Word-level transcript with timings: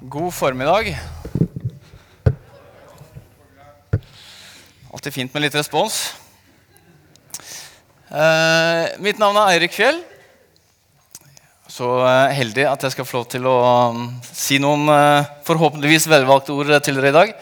God 0.00 0.34
formiddag. 0.34 0.90
Alltid 4.92 5.14
fint 5.14 5.32
med 5.32 5.46
litt 5.46 5.56
respons. 5.56 5.96
Eh, 8.12 8.92
mitt 9.00 9.16
navn 9.16 9.40
er 9.40 9.54
Eirik 9.54 9.72
Fjell. 9.72 10.02
Så 11.72 11.88
eh, 12.04 12.36
heldig 12.36 12.68
at 12.68 12.84
jeg 12.84 12.92
skal 12.92 13.08
få 13.08 13.22
lov 13.22 13.26
til 13.32 13.48
å 13.48 13.56
um, 13.96 14.06
si 14.28 14.60
noen 14.60 14.84
eh, 14.92 15.32
forhåpentligvis 15.48 16.10
velvalgte 16.12 16.52
ord 16.52 16.76
til 16.84 17.00
dere 17.00 17.14
i 17.14 17.16
dag. 17.16 17.36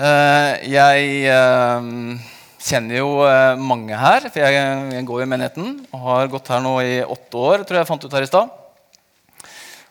Eh, 0.00 0.50
jeg 0.80 1.16
eh, 1.28 1.94
kjenner 2.72 3.02
jo 3.02 3.18
eh, 3.28 3.52
mange 3.60 4.00
her, 4.00 4.30
for 4.32 4.48
jeg, 4.48 4.68
jeg 4.96 5.12
går 5.12 5.26
i 5.26 5.32
menigheten. 5.36 5.74
Og 5.92 6.06
har 6.08 6.32
gått 6.32 6.48
her 6.56 6.64
nå 6.64 6.78
i 6.80 7.02
åtte 7.04 7.50
år, 7.50 7.66
tror 7.68 7.82
jeg 7.82 7.84
jeg 7.84 7.92
fant 7.92 8.08
ut 8.08 8.16
her 8.16 8.24
i 8.24 8.32
stad. 8.32 8.62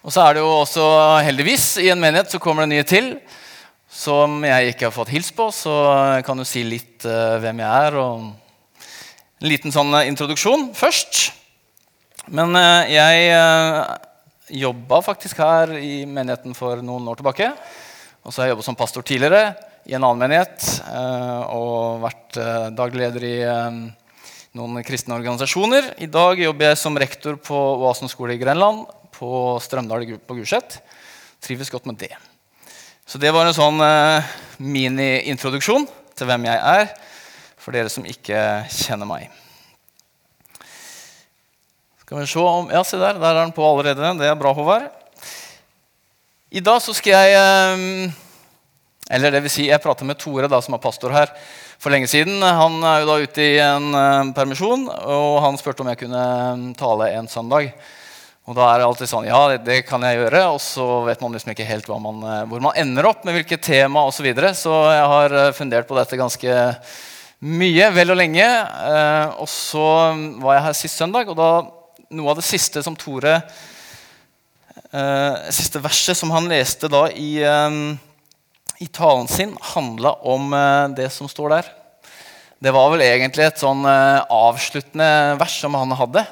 Og 0.06 0.14
så 0.14 0.22
er 0.22 0.36
det 0.38 0.44
jo 0.44 0.50
også 0.60 0.84
heldigvis 1.26 1.80
i 1.82 1.88
en 1.90 1.98
menighet 1.98 2.30
så 2.30 2.38
kommer 2.42 2.62
det 2.68 2.76
nye 2.76 2.86
til 2.86 3.08
som 3.90 4.44
jeg 4.46 4.74
ikke 4.76 4.86
har 4.86 4.94
fått 4.94 5.10
hilst 5.10 5.34
på. 5.34 5.48
Så 5.50 5.74
kan 6.28 6.38
jo 6.38 6.46
si 6.46 6.62
litt 6.68 7.08
uh, 7.10 7.42
hvem 7.42 7.64
jeg 7.64 7.88
er, 7.88 7.96
og 7.98 8.28
en 9.42 9.48
liten 9.50 9.74
sånn 9.74 9.96
introduksjon 10.04 10.68
først. 10.78 11.32
Men 12.30 12.54
uh, 12.54 12.86
jeg 12.86 13.32
uh, 13.34 13.96
jobba 14.54 15.00
faktisk 15.08 15.42
her 15.42 15.74
i 15.80 16.04
menigheten 16.06 16.54
for 16.54 16.84
noen 16.86 17.08
år 17.10 17.18
tilbake. 17.24 17.50
Og 18.22 18.30
så 18.30 18.44
har 18.44 18.50
jeg 18.50 18.54
jobbet 18.54 18.68
som 18.68 18.78
pastor 18.78 19.06
tidligere 19.08 19.56
i 19.90 19.96
en 19.98 20.06
annen 20.06 20.22
menighet 20.22 20.64
og 21.54 22.00
vært 22.02 22.40
daglig 22.74 23.04
leder 23.04 23.26
i 23.28 23.36
noen 24.58 24.80
kristne 24.82 25.14
organisasjoner. 25.14 25.92
I 26.02 26.10
dag 26.10 26.42
jobber 26.42 26.72
jeg 26.72 26.80
som 26.82 26.98
rektor 26.98 27.38
på 27.38 27.60
Oasen 27.86 28.10
skole 28.10 28.34
i 28.34 28.42
Grenland 28.42 28.88
på 29.16 29.30
Strømdal 29.64 30.08
på 30.28 30.38
Gulset. 30.38 30.80
Trives 31.44 31.72
godt 31.72 31.88
med 31.90 32.00
det. 32.02 32.14
Så 33.06 33.20
det 33.22 33.32
var 33.36 33.46
en 33.46 33.56
sånn 33.56 33.82
eh, 33.86 34.36
mini-introduksjon 34.58 35.86
til 36.18 36.30
hvem 36.30 36.48
jeg 36.48 36.58
er, 36.58 36.88
for 37.62 37.76
dere 37.76 37.92
som 37.92 38.06
ikke 38.08 38.40
kjenner 38.74 39.10
meg. 39.10 39.30
Skal 42.06 42.22
vi 42.22 42.28
se 42.30 42.42
om 42.42 42.70
Ja, 42.74 42.84
se 42.86 42.98
der. 43.02 43.18
Der 43.18 43.32
er 43.32 43.44
den 43.44 43.54
på 43.54 43.66
allerede. 43.66 44.14
Det 44.20 44.30
er 44.30 44.38
bra, 44.38 44.54
Håvard. 44.54 44.90
I 46.54 46.62
dag 46.62 46.82
så 46.82 46.94
skal 46.94 47.18
jeg 47.18 47.36
eh, 47.36 48.14
Eller 49.12 49.34
det 49.34 49.44
vil 49.46 49.54
si, 49.54 49.68
jeg 49.70 49.82
prater 49.82 50.06
med 50.06 50.18
Tore, 50.22 50.50
da, 50.50 50.62
som 50.62 50.78
er 50.78 50.82
pastor 50.82 51.14
her, 51.14 51.30
for 51.78 51.94
lenge 51.94 52.10
siden. 52.10 52.42
Han 52.42 52.80
er 52.82 53.04
jo 53.04 53.10
da 53.10 53.18
ute 53.22 53.44
i 53.44 53.60
en 53.62 53.92
uh, 53.94 54.32
permisjon, 54.34 54.88
og 54.90 55.36
han 55.46 55.60
spurte 55.62 55.84
om 55.84 55.92
jeg 55.92 56.00
kunne 56.00 56.24
tale 56.80 57.12
en 57.14 57.30
søndag. 57.30 57.70
Og 58.46 58.54
da 58.54 58.66
er 58.70 58.78
det 58.82 58.86
alltid 58.86 59.10
sånn 59.10 59.26
Ja, 59.26 59.40
det, 59.50 59.64
det, 59.66 59.80
kan 59.90 60.04
jeg 60.06 60.20
gjøre. 60.20 60.44
Og 60.54 60.62
så 60.62 60.86
vet 61.08 61.22
man 61.24 61.34
liksom 61.34 61.52
ikke 61.56 61.66
helt 61.66 61.90
man, 61.90 62.22
eh, 62.30 62.44
hvor 62.50 62.62
man 62.62 62.78
ender 62.78 63.10
opp 63.10 63.26
med 63.26 63.40
hvilket 63.40 63.64
tema 63.66 64.06
osv. 64.06 64.20
Så, 64.20 64.26
videre. 64.28 64.54
så 64.58 64.74
jeg 64.94 65.08
har 65.12 65.38
eh, 65.40 65.54
fundert 65.58 65.90
på 65.90 65.98
dette 65.98 66.20
ganske 66.20 66.58
mye, 67.46 67.88
vel 67.96 68.14
og 68.14 68.20
lenge. 68.20 68.46
Eh, 68.46 69.40
og 69.42 69.50
så 69.50 69.88
var 70.44 70.60
jeg 70.60 70.66
her 70.68 70.78
sist 70.78 71.02
søndag, 71.02 71.32
og 71.34 71.40
da 71.40 71.50
noe 72.16 72.32
av 72.32 72.38
det 72.38 72.46
siste 72.46 72.86
som 72.86 72.98
Tore 72.98 73.40
Siste 75.52 75.82
verset 75.84 76.16
som 76.16 76.30
han 76.32 76.46
leste 76.48 76.88
da 76.88 77.02
i, 77.20 77.42
i 77.44 78.88
talen 78.96 79.28
sin, 79.28 79.52
handla 79.74 80.14
om 80.24 80.54
det 80.96 81.10
som 81.12 81.28
står 81.28 81.52
der. 81.52 81.68
Det 82.64 82.72
var 82.72 82.94
vel 82.94 83.04
egentlig 83.04 83.44
et 83.44 83.60
sånn 83.60 83.84
avsluttende 83.84 85.10
vers 85.42 85.58
som 85.60 85.76
han 85.76 85.92
hadde 86.00 86.24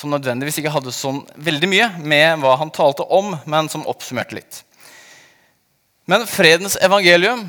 som 0.00 0.12
nødvendigvis 0.14 0.62
ikke 0.62 0.72
hadde 0.72 0.92
sånn 0.96 1.20
veldig 1.44 1.68
mye 1.68 1.88
med 2.00 2.40
hva 2.40 2.54
han 2.60 2.72
talte 2.72 3.04
om, 3.12 3.34
men 3.44 3.68
som 3.68 3.84
oppsummerte 3.90 4.38
litt. 4.38 4.62
Men 6.08 6.24
fredens 6.26 6.78
evangelium 6.80 7.44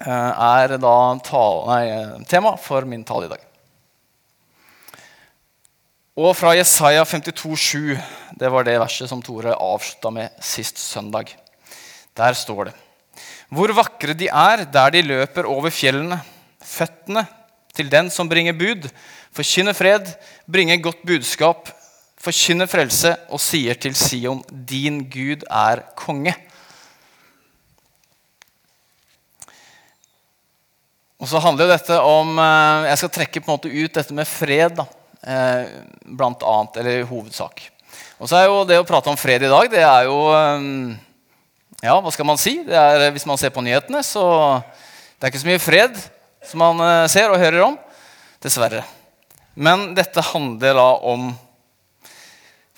eh, 0.00 0.08
er 0.08 0.78
da 0.80 0.94
nei, 1.18 1.84
tema 2.30 2.56
for 2.56 2.88
min 2.88 3.04
tale 3.06 3.28
i 3.28 3.32
dag. 3.34 3.44
Og 6.18 6.32
fra 6.34 6.56
Jesaja 6.56 7.04
52,7, 7.06 7.92
det 8.40 8.48
var 8.50 8.64
det 8.66 8.78
verset 8.80 9.10
som 9.10 9.20
Tore 9.22 9.52
avslutta 9.54 10.10
med 10.10 10.40
sist 10.42 10.80
søndag. 10.82 11.30
Der 12.18 12.34
står 12.34 12.70
det 12.70 12.74
Hvor 13.54 13.70
vakre 13.76 14.16
de 14.18 14.26
er 14.26 14.64
der 14.64 14.96
de 14.96 15.04
løper 15.04 15.46
over 15.46 15.70
fjellene, 15.70 16.18
føttene 16.58 17.22
til 17.76 17.92
den 17.92 18.10
som 18.10 18.26
bringer 18.28 18.56
bud, 18.58 18.88
forkynner 19.30 19.76
fred, 19.76 20.10
bringer 20.48 20.80
godt 20.80 21.04
budskap, 21.06 21.68
forkynner 22.18 22.68
frelse 22.70 23.12
og 23.28 23.40
sier 23.42 23.76
til 23.78 23.94
Sion, 23.96 24.40
din 24.48 25.02
Gud 25.12 25.44
er 25.44 25.84
konge. 25.98 26.34
Og 31.18 31.26
så 31.26 31.40
handler 31.42 31.66
jo 31.66 31.74
dette 31.74 31.96
om 32.06 32.36
eh, 32.38 32.88
Jeg 32.92 32.98
skal 33.00 33.10
trekke 33.14 33.40
på 33.42 33.50
en 33.50 33.56
måte 33.56 33.72
ut 33.72 33.94
dette 33.94 34.14
med 34.14 34.28
fred. 34.30 34.76
da, 34.78 34.84
eh, 35.26 35.72
Blant 36.06 36.44
annet, 36.46 36.78
eller 36.78 37.00
i 37.00 37.08
hovedsak. 37.08 37.64
Og 38.22 38.30
så 38.30 38.38
er 38.38 38.46
jo 38.46 38.62
det 38.66 38.78
å 38.78 38.86
prate 38.86 39.10
om 39.10 39.18
fred 39.18 39.42
i 39.42 39.50
dag, 39.50 39.70
det 39.72 39.82
er 39.82 40.06
jo 40.06 40.20
eh, 40.30 40.68
Ja, 41.82 41.98
hva 41.98 42.12
skal 42.14 42.26
man 42.26 42.38
si? 42.38 42.60
Er, 42.66 43.08
hvis 43.14 43.26
man 43.26 43.38
ser 43.38 43.50
på 43.54 43.62
nyhetene, 43.66 44.02
så 44.06 44.22
det 45.18 45.26
er 45.26 45.32
ikke 45.32 45.42
så 45.42 45.50
mye 45.50 45.62
fred 45.62 45.98
som 46.48 46.62
man 46.62 47.10
ser 47.10 47.34
og 47.34 47.42
hører 47.42 47.66
om. 47.66 47.76
Dessverre. 48.42 48.86
Men 49.58 49.92
dette 49.98 50.22
handler 50.22 50.76
da 50.78 50.88
om 51.10 51.32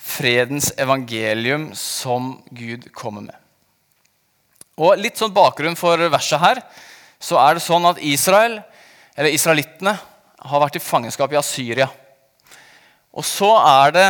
fredens 0.01 0.71
evangelium 0.81 1.69
som 1.77 2.39
Gud 2.49 2.87
kommer 2.97 3.27
med. 3.27 3.37
Og 4.81 4.97
Litt 4.97 5.19
sånn 5.21 5.33
bakgrunn 5.35 5.77
for 5.77 6.01
verset 6.09 6.41
her, 6.41 6.61
så 7.21 7.37
er 7.37 7.57
det 7.57 7.61
sånn 7.61 7.85
at 7.85 8.01
Israel, 8.01 8.57
eller 9.13 9.35
israelittene 9.35 9.93
har 10.41 10.63
vært 10.63 10.79
i 10.79 10.81
fangenskap 10.81 11.35
i 11.35 11.37
Asyria. 11.37 11.85
Og 13.13 13.27
så 13.27 13.51
er 13.59 13.93
det 13.93 14.07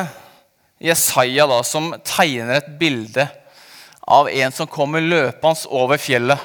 Jesaja 0.91 1.49
da, 1.51 1.59
som 1.67 1.91
tegner 2.07 2.61
et 2.61 2.69
bilde 2.79 3.25
av 4.07 4.29
en 4.31 4.55
som 4.55 4.69
kommer 4.69 5.03
løpende 5.03 5.67
over 5.75 5.99
fjellet 5.99 6.39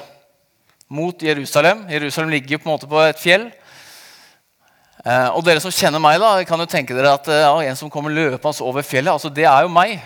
mot 0.91 1.23
Jerusalem. 1.23 1.87
Jerusalem 1.91 2.35
ligger 2.35 2.59
på 2.63 2.77
på 2.83 3.05
et 3.05 3.23
fjell. 3.23 3.47
Eh, 5.07 5.29
og 5.39 5.45
dere 5.47 5.63
som 5.63 5.71
kjenner 5.71 6.03
meg, 6.03 6.19
da, 6.19 6.35
kan 6.49 6.59
jo 6.59 6.67
tenke 6.67 6.97
dere 6.97 7.15
at 7.15 7.29
ja, 7.31 7.53
en 7.63 7.79
som 7.79 7.91
kommer 7.93 8.11
løpende 8.11 8.67
over 8.67 8.83
fjellet, 8.83 9.13
altså 9.13 9.31
det 9.31 9.47
er 9.47 9.67
jo 9.67 9.71
meg. 9.71 10.01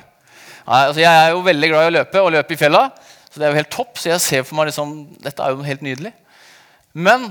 Altså, 0.66 1.00
jeg 1.00 1.10
er 1.10 1.32
jo 1.32 1.44
veldig 1.46 1.70
glad 1.72 1.86
i 1.86 1.90
å 1.90 1.94
løpe 1.94 2.20
og 2.20 2.34
løpe 2.34 2.54
i 2.54 2.60
fjella, 2.60 2.82
så 3.30 3.40
det 3.40 3.46
er 3.46 3.54
jo 3.54 3.60
helt 3.62 3.72
topp. 3.72 3.96
Så 3.96 4.10
jeg 4.12 4.22
ser 4.22 4.44
for 4.44 4.58
meg 4.58 4.68
liksom, 4.68 4.92
dette 5.24 5.42
er 5.42 5.54
jo 5.54 5.64
helt 5.64 5.86
nydelig. 5.86 6.12
Men 6.92 7.30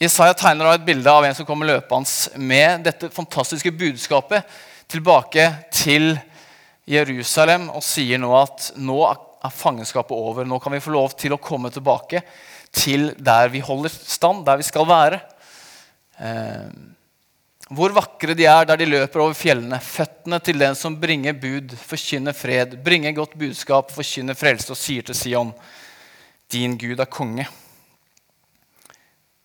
Jesaja 0.00 0.34
tegner 0.38 0.72
et 0.72 0.86
bilde 0.86 1.10
av 1.10 1.26
en 1.26 1.34
som 1.34 1.46
kommer 1.46 1.68
løpende 1.68 2.40
med 2.40 2.84
dette 2.86 3.10
fantastiske 3.12 3.72
budskapet 3.74 4.58
tilbake 4.88 5.50
til 5.74 6.12
Jerusalem 6.88 7.66
og 7.74 7.82
sier 7.84 8.20
nå 8.22 8.30
at 8.38 8.70
nå 8.78 9.02
er 9.04 9.52
fangenskapet 9.52 10.14
over. 10.16 10.46
Nå 10.46 10.60
kan 10.62 10.72
vi 10.72 10.82
få 10.82 10.94
lov 10.94 11.18
til 11.18 11.34
å 11.34 11.42
komme 11.42 11.70
tilbake 11.74 12.22
til 12.72 13.10
der 13.18 13.50
vi 13.52 13.60
holder 13.64 13.92
stand, 13.92 14.46
der 14.46 14.62
vi 14.62 14.66
skal 14.66 14.86
være. 14.88 15.20
Eh, 16.18 16.70
hvor 17.68 17.92
vakre 17.92 18.32
de 18.32 18.46
er 18.48 18.64
der 18.64 18.80
de 18.80 18.88
løper 18.88 19.20
over 19.20 19.36
fjellene. 19.36 19.78
Føttene 19.84 20.38
til 20.40 20.60
den 20.60 20.76
som 20.78 20.96
bringer 21.00 21.36
bud, 21.36 21.74
forkynner 21.76 22.36
fred, 22.36 22.78
bringer 22.84 23.12
godt 23.16 23.36
budskap, 23.38 23.92
forkynner 23.92 24.38
frelse 24.38 24.72
og 24.72 24.80
sier 24.80 25.04
til 25.04 25.18
Sion, 25.18 25.52
din 26.48 26.78
Gud 26.80 27.00
er 27.00 27.10
konge. 27.12 27.44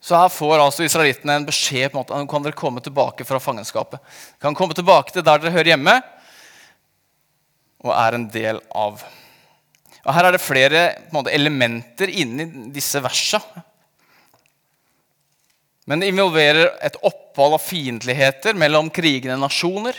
Så 0.03 0.15
her 0.19 0.31
får 0.31 0.59
altså 0.59 0.83
israelittene 0.83 1.35
en 1.39 1.47
beskjed 1.47 1.91
på 1.91 1.99
en 1.99 2.01
måte, 2.01 2.23
kan 2.31 2.47
dere 2.47 2.59
komme 2.59 2.83
tilbake 2.83 3.27
fra 3.27 3.39
fangenskapet. 3.43 3.99
Kan 4.39 4.55
komme 4.55 4.75
tilbake 4.75 5.15
til 5.15 5.23
der 5.23 5.39
dere 5.39 5.53
hører 5.55 5.73
hjemme 5.73 5.99
og 7.83 7.91
er 7.95 8.15
en 8.15 8.25
del 8.31 8.59
av. 8.71 9.03
Og 10.03 10.11
Her 10.15 10.27
er 10.27 10.35
det 10.35 10.43
flere 10.43 10.81
måte, 11.11 11.31
elementer 11.31 12.11
inni 12.11 12.47
disse 12.75 12.99
versene 13.03 13.63
men 15.85 15.99
det 15.99 16.11
involverer 16.13 16.69
et 16.85 16.95
opphold 17.03 17.57
av 17.57 17.63
fiendtligheter 17.63 18.55
mellom 18.55 18.91
krigende 18.93 19.35
nasjoner. 19.41 19.97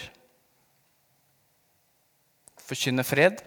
Forkynne 2.65 3.05
fred. 3.05 3.43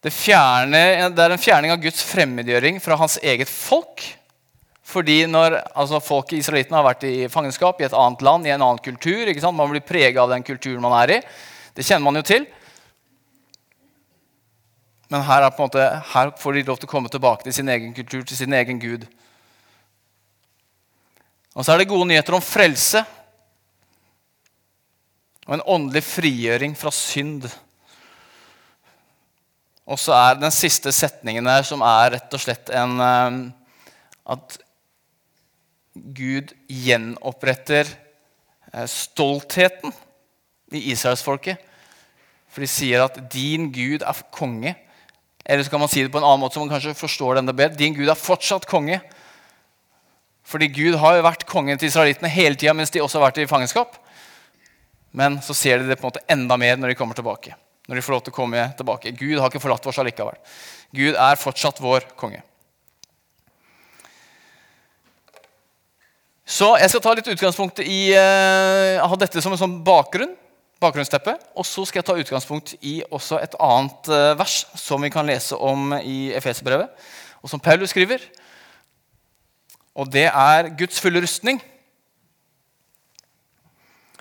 Det, 0.00 0.12
fjerne, 0.12 0.80
det, 1.12 1.24
er 1.24 1.34
en 1.34 1.40
fjerning 1.40 1.72
av 1.72 1.80
Guds 1.80 2.02
fremmedgjøring 2.08 2.80
fra 2.80 2.96
hans 3.00 3.18
eget 3.20 3.48
folk. 3.48 4.04
Fordi 4.90 5.22
når 5.30 5.58
altså 5.78 6.00
i 6.32 6.40
Israelittene 6.40 6.80
har 6.80 6.86
vært 6.86 7.04
i 7.08 7.28
fangenskap 7.32 7.80
i 7.80 7.86
et 7.86 7.96
annet 7.96 8.24
land, 8.24 8.46
i 8.46 8.52
en 8.52 8.64
annen 8.64 8.80
kultur 8.82 9.28
Man 9.52 9.70
blir 9.70 9.80
prega 9.80 10.22
av 10.22 10.30
den 10.30 10.42
kulturen 10.42 10.82
man 10.82 10.96
er 11.02 11.16
i. 11.16 11.20
Det 11.74 11.84
kjenner 11.84 12.04
man 12.04 12.16
jo 12.16 12.22
til. 12.22 12.46
Men 15.10 15.24
her, 15.26 15.48
måte, 15.58 16.02
her 16.12 16.32
får 16.38 16.52
de 16.52 16.66
lov 16.66 16.78
til 16.78 16.88
å 16.88 16.90
komme 16.90 17.08
tilbake 17.08 17.44
til 17.44 17.54
sin 17.54 17.68
egen 17.68 17.94
kultur, 17.94 18.22
til 18.22 18.36
sin 18.36 18.52
egen 18.52 18.78
gud. 18.78 19.06
Og 21.54 21.64
så 21.64 21.72
er 21.72 21.82
det 21.82 21.90
gode 21.90 22.06
nyheter 22.10 22.36
om 22.36 22.44
frelse 22.44 23.02
og 25.48 25.56
en 25.56 25.66
åndelig 25.66 26.04
frigjøring 26.06 26.76
fra 26.78 26.92
synd. 26.94 27.48
Og 29.90 29.98
så 29.98 30.14
er 30.14 30.38
den 30.38 30.52
siste 30.54 30.92
setningen 30.94 31.48
der 31.48 31.66
som 31.66 31.82
er 31.82 32.14
rett 32.14 32.36
og 32.36 32.42
slett 32.42 32.70
en 32.70 33.00
eh, 33.02 33.40
At 34.30 34.60
Gud 36.14 36.52
gjenoppretter 36.70 37.88
eh, 37.88 38.86
stoltheten 38.86 39.90
i 40.70 40.92
israelsfolket. 40.92 41.58
For 42.50 42.62
de 42.62 42.68
sier 42.70 43.02
at 43.02 43.18
'din 43.32 43.72
Gud 43.74 44.06
er 44.06 44.22
konge'. 44.30 44.76
Eller 45.44 45.64
så 45.64 45.70
kan 45.70 45.80
man 45.80 45.88
si 45.88 46.02
det 46.02 46.12
på 46.12 46.18
en 46.18 46.28
annen 46.28 46.44
måte, 46.44 46.54
så 46.54 46.62
man 46.62 46.70
kanskje 46.70 46.94
forstår 46.94 47.34
det 47.34 47.42
enda 47.42 47.52
bedre. 47.52 47.78
Din 47.78 47.94
Gud 47.94 48.08
er 48.08 48.14
fortsatt 48.14 48.66
konge. 48.70 49.00
Fordi 50.50 50.66
Gud 50.74 50.98
har 50.98 51.16
jo 51.16 51.26
vært 51.26 51.46
kongen 51.48 51.78
til 51.78 51.90
israelittene 51.90 52.30
hele 52.32 52.58
tida 52.58 52.74
mens 52.74 52.90
de 52.90 53.02
også 53.02 53.20
har 53.20 53.28
vært 53.28 53.42
i 53.42 53.48
fangenskap. 53.50 53.96
Men 55.14 55.38
så 55.42 55.54
ser 55.54 55.80
de 55.80 55.90
det 55.90 55.98
på 55.98 56.06
en 56.06 56.12
måte 56.12 56.26
enda 56.30 56.58
mer 56.58 56.78
når 56.78 56.92
de 56.92 56.98
kommer 56.98 57.18
tilbake. 57.18 57.54
Når 57.86 57.98
de 57.98 58.04
får 58.06 58.14
lov 58.14 58.22
til 58.26 58.34
å 58.34 58.38
komme 58.38 58.66
tilbake. 58.78 59.14
Gud 59.18 59.38
har 59.38 59.50
ikke 59.50 59.62
forlatt 59.62 59.86
oss 59.90 59.98
allikevel. 60.02 60.38
Gud 60.94 61.14
er 61.14 61.38
fortsatt 61.38 61.82
vår 61.82 62.06
konge. 62.18 62.42
Så 66.50 66.72
jeg 66.82 66.90
skal 66.90 67.02
ta 67.04 67.14
litt 67.14 67.30
utgangspunkt 67.30 67.78
i 67.84 68.00
uh, 68.18 68.98
ha 69.06 69.18
dette 69.18 69.42
som 69.42 69.54
en 69.54 69.60
sånn 69.60 69.80
bakgrunn 69.86 70.34
bakgrunnsteppe. 70.80 71.36
Og 71.58 71.66
så 71.68 71.84
skal 71.86 72.00
jeg 72.00 72.08
ta 72.08 72.18
utgangspunkt 72.18 72.74
i 72.80 73.00
også 73.12 73.40
et 73.42 73.56
annet 73.60 74.10
uh, 74.10 74.32
vers 74.40 74.62
som 74.80 75.02
vi 75.04 75.12
kan 75.12 75.28
lese 75.28 75.56
om 75.56 75.94
i 76.00 76.32
Efeserbrevet, 76.36 76.90
og 77.40 77.52
som 77.52 77.62
Paulus 77.62 77.92
skriver. 77.94 78.24
Og 79.94 80.10
det 80.12 80.28
er 80.28 80.70
Guds 80.78 81.00
fulle 81.02 81.22
rustning. 81.22 81.60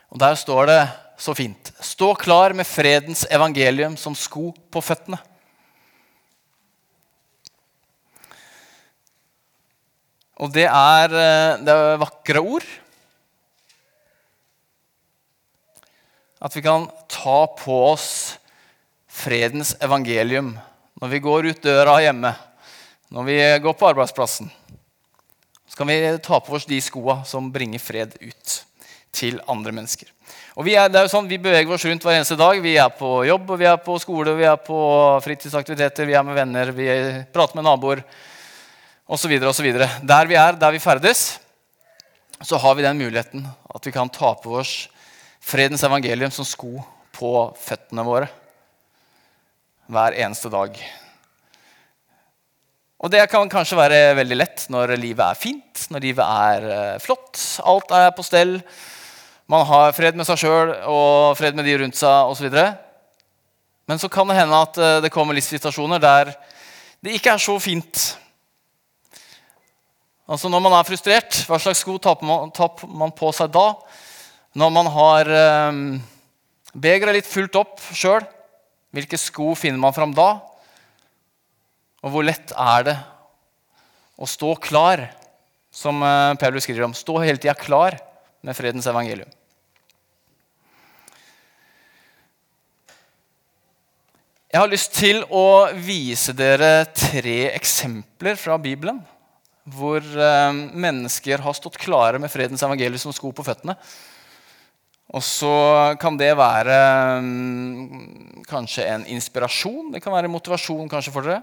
Og 0.10 0.20
der 0.22 0.38
står 0.40 0.70
det 0.70 0.82
så 1.20 1.36
fint 1.38 1.72
Stå 1.84 2.14
klar 2.18 2.56
med 2.56 2.68
fredens 2.68 3.26
evangelium 3.30 3.98
som 4.00 4.16
sko 4.18 4.50
på 4.72 4.82
føttene. 4.82 5.20
Og 10.40 10.54
det 10.56 10.70
er, 10.70 11.12
eh, 11.12 11.58
det 11.60 11.74
er 11.74 12.00
vakre 12.00 12.40
ord. 12.40 12.68
At 16.40 16.56
vi 16.56 16.64
kan 16.64 16.88
ta 17.12 17.46
på 17.60 17.76
oss 17.92 18.38
fredens 19.12 19.76
evangelium 19.84 20.54
når 21.02 21.12
vi 21.12 21.20
går 21.20 21.50
ut 21.52 21.64
døra 21.64 21.98
hjemme, 22.00 22.32
når 23.12 23.28
vi 23.28 23.38
går 23.60 23.76
på 23.76 23.90
arbeidsplassen. 23.90 24.48
Så 25.70 25.78
kan 25.78 25.88
vi 25.88 26.18
ta 26.26 26.40
på 26.42 26.56
oss 26.58 26.66
de 26.66 26.80
skoa 26.82 27.22
som 27.30 27.52
bringer 27.54 27.82
fred 27.82 28.16
ut 28.20 28.56
til 29.14 29.38
andre 29.50 29.74
mennesker. 29.74 30.10
Og 30.58 30.66
vi, 30.66 30.74
er, 30.78 30.90
det 30.90 30.98
er 31.00 31.06
jo 31.06 31.12
sånn, 31.14 31.30
vi 31.30 31.38
beveger 31.42 31.72
oss 31.72 31.86
rundt 31.86 32.04
hver 32.06 32.18
eneste 32.18 32.38
dag. 32.40 32.58
Vi 32.62 32.74
er 32.82 32.90
på 32.98 33.22
jobb, 33.28 33.54
vi 33.60 33.68
er 33.70 33.78
på 33.86 33.98
skole, 34.02 34.34
vi 34.38 34.48
er 34.50 34.58
på 34.62 34.80
fritidsaktiviteter, 35.24 36.10
vi 36.10 36.18
er 36.18 36.26
med 36.26 36.38
venner, 36.38 36.72
vi 36.76 36.90
prater 37.34 37.60
med 37.60 37.68
naboer 37.70 38.02
osv. 39.10 39.36
Der 39.40 40.30
vi 40.30 40.38
er, 40.38 40.58
der 40.58 40.74
vi 40.74 40.82
ferdes, 40.82 41.40
så 42.42 42.58
har 42.58 42.76
vi 42.76 42.86
den 42.86 43.00
muligheten 43.00 43.46
at 43.46 43.86
vi 43.86 43.94
kan 43.94 44.10
ta 44.10 44.34
på 44.42 44.58
oss 44.62 44.88
fredens 45.40 45.84
evangelium 45.86 46.34
som 46.34 46.48
sko 46.48 46.80
på 47.16 47.34
føttene 47.62 48.06
våre 48.06 48.30
hver 49.90 50.18
eneste 50.18 50.52
dag. 50.54 50.76
Og 53.00 53.08
det 53.08 53.22
kan 53.32 53.48
kanskje 53.48 53.78
være 53.80 54.00
veldig 54.18 54.36
lett 54.36 54.66
når 54.68 54.98
livet 55.00 55.24
er 55.24 55.38
fint, 55.40 55.86
når 55.88 56.04
livet 56.04 56.26
er 56.26 56.66
eh, 56.68 56.96
flott. 57.00 57.40
Alt 57.64 57.94
er 57.96 58.10
på 58.12 58.26
stell. 58.28 58.58
Man 59.48 59.64
har 59.70 59.94
fred 59.96 60.20
med 60.20 60.28
seg 60.28 60.42
sjøl 60.42 60.74
og 60.84 61.38
fred 61.40 61.56
med 61.56 61.64
de 61.64 61.78
rundt 61.80 61.96
seg 61.96 62.32
osv. 62.34 62.50
Men 63.88 64.02
så 64.02 64.10
kan 64.12 64.28
det 64.28 64.36
hende 64.42 64.60
at 64.66 64.80
eh, 64.84 64.98
det 65.06 65.14
kommer 65.16 65.38
livssituasjoner 65.38 66.04
der 66.04 66.34
det 67.00 67.16
ikke 67.16 67.32
er 67.32 67.40
så 67.40 67.56
fint. 67.64 68.02
Altså 70.28 70.52
Når 70.52 70.66
man 70.66 70.76
er 70.76 70.90
frustrert, 70.90 71.40
hva 71.48 71.56
slags 71.56 71.80
sko 71.80 71.96
tar 72.04 72.20
man, 72.28 73.16
på 73.16 73.32
seg 73.32 73.56
da? 73.56 73.70
Når 74.60 74.76
man 74.76 74.92
har 74.92 75.32
eh, 75.40 75.80
begeret 76.76 77.16
litt 77.16 77.32
fullt 77.32 77.56
opp 77.64 77.80
sjøl, 77.96 78.28
hvilke 78.92 79.16
sko 79.16 79.54
finner 79.56 79.80
man 79.80 79.96
fram 79.96 80.12
da? 80.12 80.34
Og 82.00 82.14
hvor 82.14 82.24
lett 82.24 82.54
er 82.56 82.86
det 82.88 82.96
å 84.20 84.28
stå 84.28 84.54
klar, 84.64 85.10
som 85.72 86.00
eh, 86.04 86.38
Paulus 86.40 86.66
skriver 86.66 86.88
om? 86.88 86.96
Stå 86.96 87.18
hele 87.22 87.40
tida 87.40 87.56
klar 87.58 87.98
med 88.46 88.56
fredens 88.58 88.88
evangelium. 88.90 89.30
Jeg 94.50 94.64
har 94.64 94.72
lyst 94.72 94.96
til 94.98 95.20
å 95.30 95.70
vise 95.78 96.34
dere 96.34 96.88
tre 96.98 97.52
eksempler 97.52 98.40
fra 98.40 98.56
Bibelen 98.58 99.04
hvor 99.70 100.02
eh, 100.02 100.54
mennesker 100.56 101.44
har 101.44 101.54
stått 101.54 101.78
klare 101.78 102.18
med 102.18 102.32
fredens 102.34 102.64
evangelium 102.66 103.02
som 103.04 103.14
sko 103.14 103.30
på 103.36 103.46
føttene. 103.46 103.76
Og 105.10 105.24
så 105.26 105.54
kan 106.02 106.18
det 106.18 106.32
være 106.38 106.76
um, 107.18 108.42
kanskje 108.46 108.86
en 108.86 109.06
inspirasjon. 109.10 109.88
Det 109.96 110.04
kan 110.04 110.14
være 110.14 110.30
motivasjon 110.30 110.90
kanskje 110.90 111.14
for 111.14 111.26
dere. 111.26 111.42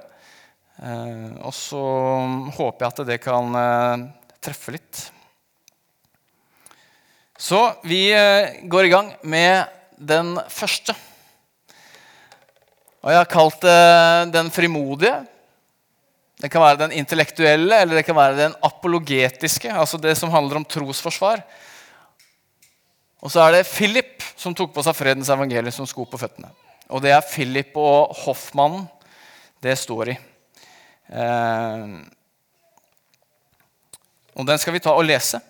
Uh, 0.77 1.33
og 1.41 1.55
så 1.57 1.83
håper 2.53 2.85
jeg 2.85 2.93
at 2.93 3.07
det 3.09 3.17
kan 3.25 3.55
uh, 3.57 4.03
treffe 4.45 4.75
litt. 4.75 5.07
Så 7.41 7.61
vi 7.89 8.11
uh, 8.13 8.67
går 8.69 8.89
i 8.89 8.93
gang 8.93 9.09
med 9.25 9.73
den 9.97 10.35
første. 10.53 10.93
Og 13.01 13.13
jeg 13.13 13.23
har 13.23 13.31
kalt 13.31 13.63
det 13.65 13.81
den 14.35 14.51
frimodige. 14.53 15.15
Det 16.37 16.51
kan 16.53 16.61
være 16.61 16.83
den 16.85 16.93
intellektuelle 16.99 17.81
eller 17.81 17.97
det 17.97 18.05
kan 18.05 18.19
være 18.19 18.37
den 18.43 18.57
apologetiske. 18.67 19.71
Altså 19.73 19.97
det 19.97 20.17
som 20.21 20.33
handler 20.35 20.61
om 20.61 20.69
trosforsvar. 20.69 21.41
Og 23.25 23.33
så 23.33 23.47
er 23.47 23.57
det 23.57 23.69
Philip 23.71 24.25
som 24.37 24.53
tok 24.55 24.75
på 24.75 24.85
seg 24.85 24.99
fredens 24.99 25.31
evangelium 25.33 25.73
som 25.73 25.89
sko 25.89 26.05
på 26.05 26.21
føttene. 26.21 26.51
Og 26.93 27.01
det 27.03 27.15
er 27.17 27.25
Philip 27.25 27.73
og 27.81 28.13
hoffmannen 28.27 28.85
det 29.65 29.79
står 29.81 30.13
i. 30.13 30.19
Eh, 31.07 31.85
og 34.37 34.49
den 34.49 34.59
skal 34.61 34.75
vi 34.77 34.83
ta 34.85 34.93
og 34.93 35.07
lese. 35.07 35.41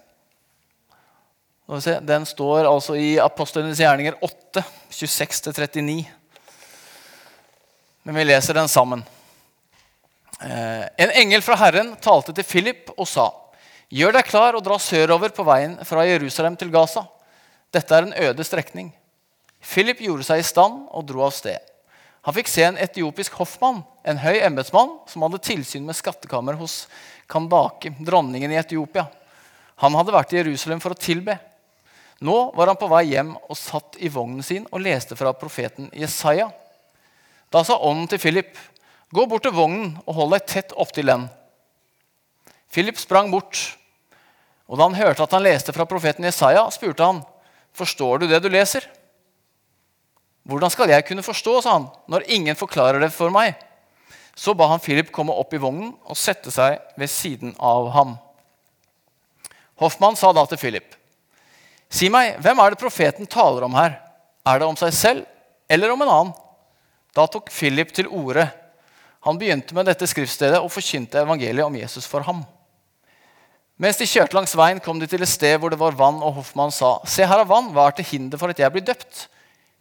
Den 2.06 2.26
står 2.28 2.68
altså 2.68 2.94
i 2.94 3.16
Apostlenes 3.18 3.80
gjerninger 3.82 4.14
8, 4.22 4.62
26-39. 4.94 6.04
Men 8.06 8.14
vi 8.20 8.26
leser 8.28 8.54
den 8.54 8.70
sammen. 8.70 9.02
Eh, 10.40 10.84
en 11.02 11.14
engel 11.22 11.42
fra 11.42 11.56
Herren 11.58 11.96
talte 11.98 12.34
til 12.36 12.46
Philip 12.46 12.92
og 12.94 13.08
sa.: 13.10 13.26
Gjør 13.90 14.14
deg 14.14 14.28
klar 14.28 14.54
og 14.54 14.62
dra 14.62 14.78
sørover 14.78 15.34
på 15.34 15.46
veien 15.46 15.74
fra 15.86 16.06
Jerusalem 16.06 16.54
til 16.56 16.70
Gaza. 16.70 17.02
Dette 17.74 17.94
er 17.96 18.06
en 18.06 18.14
øde 18.28 18.44
strekning. 18.44 18.92
Philip 19.58 19.98
gjorde 20.06 20.26
seg 20.28 20.42
i 20.42 20.46
stand 20.46 20.84
og 20.90 21.06
dro 21.08 21.24
av 21.26 21.34
sted. 21.34 21.58
Han 22.26 22.34
fikk 22.34 22.48
se 22.50 22.64
en 22.66 22.78
etiopisk 22.82 23.36
hoffmann, 23.38 23.84
en 24.02 24.18
høy 24.18 24.40
embetsmann, 24.42 24.96
som 25.06 25.22
hadde 25.22 25.38
tilsyn 25.46 25.84
med 25.86 25.94
skattekammer 25.94 26.58
hos 26.58 26.88
Kandake, 27.30 27.92
dronningen 28.02 28.50
i 28.50 28.58
Etiopia. 28.58 29.06
Han 29.82 29.94
hadde 29.94 30.14
vært 30.14 30.34
i 30.34 30.40
Jerusalem 30.40 30.82
for 30.82 30.94
å 30.94 30.98
tilbe. 30.98 31.36
Nå 32.26 32.36
var 32.56 32.72
han 32.72 32.80
på 32.80 32.88
vei 32.90 33.04
hjem 33.12 33.34
og 33.36 33.58
satt 33.60 33.98
i 34.02 34.10
vognen 34.10 34.42
sin 34.42 34.66
og 34.72 34.82
leste 34.82 35.14
fra 35.18 35.34
profeten 35.38 35.86
Jesaja. 35.94 36.48
Da 37.52 37.62
sa 37.62 37.78
ånden 37.78 38.08
til 38.10 38.18
Philip, 38.18 38.56
'Gå 39.14 39.28
bort 39.30 39.42
til 39.46 39.54
vognen 39.54 39.94
og 40.06 40.14
hold 40.14 40.32
deg 40.32 40.46
tett 40.46 40.72
opptil 40.74 41.06
den.' 41.06 41.28
Philip 42.72 42.98
sprang 42.98 43.30
bort, 43.30 43.76
og 44.66 44.78
da 44.78 44.82
han 44.82 44.98
hørte 44.98 45.22
at 45.22 45.30
han 45.30 45.42
leste 45.46 45.72
fra 45.72 45.86
profeten 45.86 46.24
Jesaja, 46.24 46.70
spurte 46.70 47.04
han, 47.04 47.22
Forstår 47.76 48.18
du 48.18 48.26
det 48.26 48.40
du 48.42 48.48
leser? 48.48 48.88
Hvordan 50.46 50.70
skal 50.70 50.92
jeg 50.92 51.06
kunne 51.08 51.24
forstå, 51.26 51.56
sa 51.62 51.72
han, 51.74 51.88
når 52.06 52.28
ingen 52.30 52.58
forklarer 52.58 53.02
det 53.02 53.10
for 53.14 53.34
meg? 53.34 53.56
Så 54.36 54.54
ba 54.54 54.68
han 54.70 54.82
Philip 54.82 55.10
komme 55.14 55.34
opp 55.34 55.54
i 55.56 55.60
vognen 55.60 55.94
og 56.06 56.18
sette 56.18 56.52
seg 56.54 56.78
ved 57.00 57.10
siden 57.10 57.54
av 57.58 57.88
ham. 57.96 58.14
Hoffmann 59.80 60.16
sa 60.16 60.30
da 60.32 60.44
til 60.48 60.60
Philip, 60.60 60.94
si 61.92 62.08
meg, 62.12 62.36
hvem 62.44 62.60
er 62.62 62.72
det 62.72 62.80
profeten 62.80 63.28
taler 63.28 63.66
om 63.66 63.74
her? 63.76 63.98
Er 64.46 64.60
det 64.60 64.68
om 64.68 64.78
seg 64.78 64.94
selv 64.94 65.26
eller 65.68 65.92
om 65.92 66.04
en 66.04 66.12
annen? 66.12 66.34
Da 67.16 67.26
tok 67.32 67.50
Philip 67.50 67.90
til 67.96 68.08
orde. 68.12 68.46
Han 69.26 69.40
begynte 69.40 69.74
med 69.74 69.88
dette 69.88 70.06
skriftstedet 70.06 70.60
og 70.60 70.70
forkynte 70.70 71.24
evangeliet 71.24 71.66
om 71.66 71.76
Jesus 71.80 72.06
for 72.06 72.22
ham. 72.26 72.44
Mens 73.80 73.98
de 73.98 74.06
kjørte 74.08 74.36
langs 74.36 74.54
veien, 74.56 74.78
kom 74.80 75.00
de 75.00 75.08
til 75.10 75.24
et 75.24 75.28
sted 75.28 75.56
hvor 75.60 75.72
det 75.72 75.80
var 75.80 75.96
vann, 75.96 76.22
og 76.22 76.38
Hoffmann 76.38 76.72
sa, 76.72 76.98
Se, 77.04 77.26
her 77.26 77.42
er 77.42 77.48
vann, 77.48 77.72
hva 77.74 77.88
er 77.88 77.96
til 77.98 78.08
hinder 78.12 78.40
for 78.40 78.52
at 78.52 78.60
jeg 78.60 78.72
blir 78.72 78.84
døpt? 78.86 79.26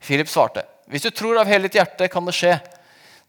Philip 0.05 0.29
svarte, 0.29 0.65
Hvis 0.88 1.01
du 1.01 1.09
tror 1.09 1.39
av 1.41 1.50
hele 1.50 1.65
ditt 1.65 1.79
hjerte, 1.79 2.07
kan 2.13 2.25
det 2.25 2.35
skje. 2.38 2.59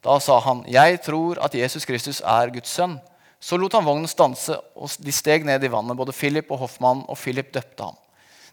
Da 0.04 0.18
sa 0.20 0.38
han, 0.44 0.64
Jeg 0.68 1.00
tror 1.02 1.40
at 1.42 1.54
Jesus 1.54 1.84
Kristus 1.88 2.20
er 2.20 2.52
Guds 2.52 2.70
sønn. 2.70 2.98
Så 3.40 3.56
lot 3.56 3.72
han 3.76 3.84
vognen 3.84 4.08
stanse, 4.08 4.56
og 4.76 4.90
de 5.00 5.12
steg 5.12 5.44
ned 5.44 5.64
i 5.64 5.70
vannet, 5.72 5.96
både 5.96 6.14
Philip 6.16 6.50
og 6.50 6.64
hoffmannen, 6.64 7.04
og 7.08 7.18
Philip 7.20 7.52
døpte 7.52 7.88
ham. 7.88 7.96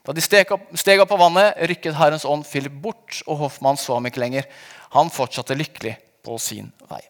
Da 0.03 0.11
de 0.11 0.23
steg 0.23 0.51
opp, 0.51 0.65
steg 0.75 0.99
opp 0.99 1.13
av 1.15 1.21
vannet, 1.21 1.59
rykket 1.71 1.95
Herrens 1.95 2.25
ånd 2.27 2.43
Philip 2.47 2.73
bort, 2.83 3.21
og 3.23 3.39
hoffmannen 3.45 3.79
så 3.79 3.95
ham 3.95 4.09
ikke 4.09 4.23
lenger. 4.23 4.49
Han 4.95 5.11
fortsatte 5.13 5.55
lykkelig 5.55 5.95
på 6.23 6.35
sin 6.41 6.67
vei. 6.89 7.01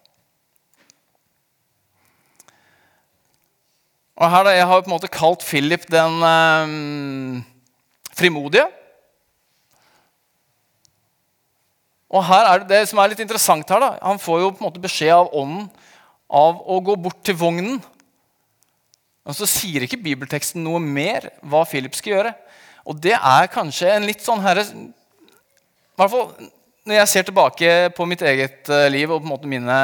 Og 4.21 4.29
her 4.29 4.45
da, 4.45 4.53
Jeg 4.53 4.69
har 4.69 4.83
på 4.83 4.91
en 4.91 4.93
måte 4.93 5.09
kalt 5.09 5.41
Philip 5.41 5.87
den 5.89 6.21
eh, 6.29 7.43
frimodige. 8.13 8.67
Og 12.13 12.21
her 12.27 12.45
er 12.45 12.61
det, 12.61 12.69
det 12.69 12.83
som 12.89 13.01
er 13.01 13.11
litt 13.11 13.23
interessant 13.23 13.69
her, 13.73 13.81
da, 13.81 13.95
Han 14.05 14.21
får 14.21 14.43
jo 14.43 14.51
på 14.53 14.61
en 14.61 14.67
måte 14.69 14.83
beskjed 14.83 15.15
av 15.15 15.33
ånden 15.33 15.67
av 16.33 16.61
å 16.69 16.79
gå 16.81 16.95
bort 16.97 17.21
til 17.25 17.37
vognen. 17.37 17.79
Og 19.23 19.37
Så 19.37 19.49
sier 19.49 19.85
ikke 19.85 20.01
bibelteksten 20.01 20.63
noe 20.63 20.81
mer 20.81 21.31
hva 21.41 21.63
Philip 21.69 21.95
skal 21.97 22.17
gjøre. 22.17 22.33
Og 22.89 22.99
det 23.01 23.15
er 23.15 23.51
kanskje 23.51 23.93
en 23.93 24.05
litt 24.05 24.21
sånn 24.23 24.43
herre 24.43 24.65
I 24.67 26.01
hvert 26.01 26.11
fall 26.11 26.51
når 26.83 26.97
jeg 26.97 27.09
ser 27.13 27.25
tilbake 27.29 27.67
på 27.95 28.05
mitt 28.11 28.21
eget 28.27 28.67
eh, 28.67 28.89
liv 28.91 29.07
og 29.07 29.21
på 29.21 29.23
en 29.23 29.31
måte 29.31 29.47
mine 29.47 29.75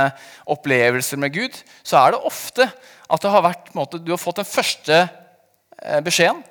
opplevelser 0.52 1.20
med 1.22 1.32
Gud, 1.32 1.56
så 1.80 1.96
er 2.02 2.12
det 2.12 2.26
ofte 2.28 2.66
at 2.68 3.24
det 3.24 3.32
har 3.32 3.46
vært, 3.46 3.70
måte, 3.72 4.02
du 4.04 4.12
har 4.12 4.20
fått 4.20 4.42
den 4.42 4.50
første 4.50 4.98
eh, 5.06 6.02
beskjeden. 6.04 6.42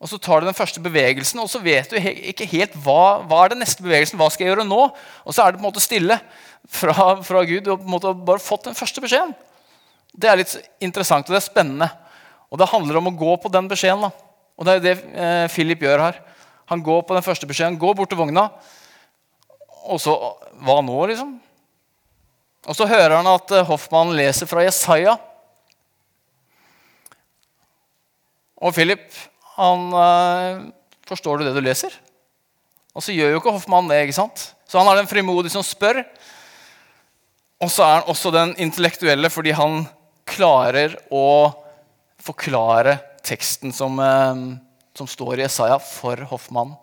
Og 0.00 0.08
Så 0.08 0.16
tar 0.18 0.40
du 0.40 0.48
den 0.48 0.56
første 0.56 0.80
bevegelsen, 0.80 1.42
og 1.42 1.50
så 1.52 1.60
vet 1.60 1.90
du 1.92 1.98
ikke 2.00 2.48
helt 2.48 2.76
hva, 2.80 3.20
hva 3.28 3.42
er 3.44 3.52
den 3.52 3.60
neste 3.60 3.84
bevegelsen. 3.84 4.16
Hva 4.16 4.30
skal 4.32 4.46
jeg 4.46 4.54
gjøre 4.54 4.64
nå? 4.64 4.86
Og 5.28 5.36
så 5.36 5.44
er 5.44 5.52
det 5.52 5.60
på 5.60 5.66
en 5.66 5.68
måte 5.68 5.84
stille 5.84 6.16
fra, 6.64 7.18
fra 7.20 7.42
Gud. 7.44 7.66
Du 7.66 7.74
har 7.74 7.80
på 7.82 7.84
en 7.84 7.92
måte 7.92 8.14
bare 8.16 8.40
fått 8.40 8.64
den 8.70 8.78
første 8.78 9.04
beskjeden. 9.04 9.34
Det 10.16 10.30
er 10.30 10.40
litt 10.40 10.56
interessant 10.82 11.28
og 11.28 11.36
det 11.36 11.42
er 11.42 11.44
spennende. 11.44 11.90
Og 12.50 12.58
det 12.58 12.70
handler 12.72 12.98
om 12.98 13.10
å 13.12 13.16
gå 13.20 13.36
på 13.44 13.52
den 13.52 13.68
beskjeden. 13.70 14.08
da. 14.08 14.10
Og 14.56 14.66
det 14.66 14.78
er 14.78 14.84
det 14.84 14.94
eh, 15.12 15.46
Philip 15.52 15.84
gjør 15.84 16.06
her. 16.06 16.22
Han 16.72 16.82
går 16.86 17.04
på 17.04 17.16
den 17.16 17.26
første 17.26 17.48
beskjeden, 17.50 17.78
går 17.78 17.94
bort 17.98 18.10
til 18.12 18.18
vogna. 18.20 18.48
Og 19.90 20.00
så 20.00 20.16
Hva 20.60 20.80
nå, 20.84 20.96
liksom? 21.08 21.36
Og 22.68 22.76
så 22.76 22.88
hører 22.88 23.16
han 23.18 23.28
at 23.30 23.52
eh, 23.56 23.66
Hoffmann 23.68 24.16
leser 24.16 24.48
fra 24.48 24.64
Jesaja. 24.64 25.14
Og 28.60 28.74
Philip, 28.76 29.06
han 29.60 29.90
øh, 29.94 30.68
Forstår 31.10 31.40
du 31.40 31.44
det 31.46 31.56
du 31.56 31.62
leser? 31.64 31.94
Og 32.94 33.02
så 33.02 33.14
gjør 33.14 33.32
jo 33.32 33.38
ikke 33.40 33.52
Hoffmann 33.54 33.88
det. 33.90 34.04
ikke 34.04 34.14
sant? 34.14 34.44
Så 34.68 34.78
han 34.78 34.86
er 34.90 35.00
den 35.00 35.10
frimodige 35.10 35.50
som 35.50 35.64
spør. 35.66 36.04
Og 37.60 37.70
så 37.70 37.82
er 37.82 37.96
han 37.96 38.10
også 38.10 38.30
den 38.34 38.54
intellektuelle 38.62 39.30
fordi 39.30 39.54
han 39.58 39.82
klarer 40.30 40.94
å 41.10 41.50
forklare 42.22 43.00
teksten 43.26 43.74
som, 43.74 43.98
øh, 43.98 44.44
som 44.94 45.10
står 45.10 45.40
i 45.40 45.44
Jesaja, 45.44 45.80
for 45.82 46.22
Hoffmann. 46.30 46.76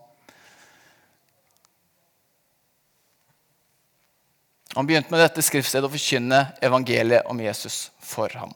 Han 4.76 4.86
begynte 4.86 5.10
med 5.10 5.24
dette 5.24 5.42
skriftstedet 5.42 5.88
å 5.88 5.94
forkynne 5.94 6.44
evangeliet 6.62 7.26
om 7.32 7.40
Jesus 7.42 7.88
for 8.04 8.30
ham. 8.38 8.52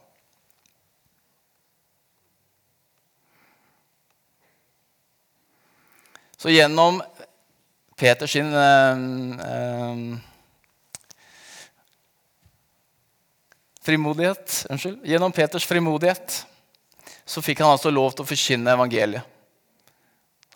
Så 6.42 6.50
gjennom 6.50 7.02
Peters 7.96 8.32
sin 8.32 8.54
eh, 8.54 8.96
eh, 9.46 9.96
frimodighet 13.82 14.66
Unnskyld. 14.70 15.06
Gjennom 15.06 15.32
Peters 15.32 15.66
frimodighet 15.66 16.46
så 17.24 17.44
fikk 17.46 17.62
han 17.62 17.76
altså 17.76 17.94
lov 17.94 18.10
til 18.10 18.26
å 18.26 18.26
forkynne 18.26 18.74
evangeliet. 18.74 19.22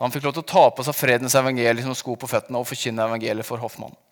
Han 0.02 0.10
fikk 0.10 0.26
lov 0.26 0.34
til 0.34 0.42
å 0.42 0.50
ta 0.56 0.66
på 0.74 0.88
seg 0.88 0.98
fredens 0.98 1.38
evangelium 1.38 1.86
som 1.86 1.94
sko 2.02 2.18
på 2.18 2.34
føttene 2.34 2.58
og 2.58 2.66
forkynne 2.66 3.06
evangeliet 3.06 3.46
for 3.46 3.62
hoffmannen. 3.62 4.02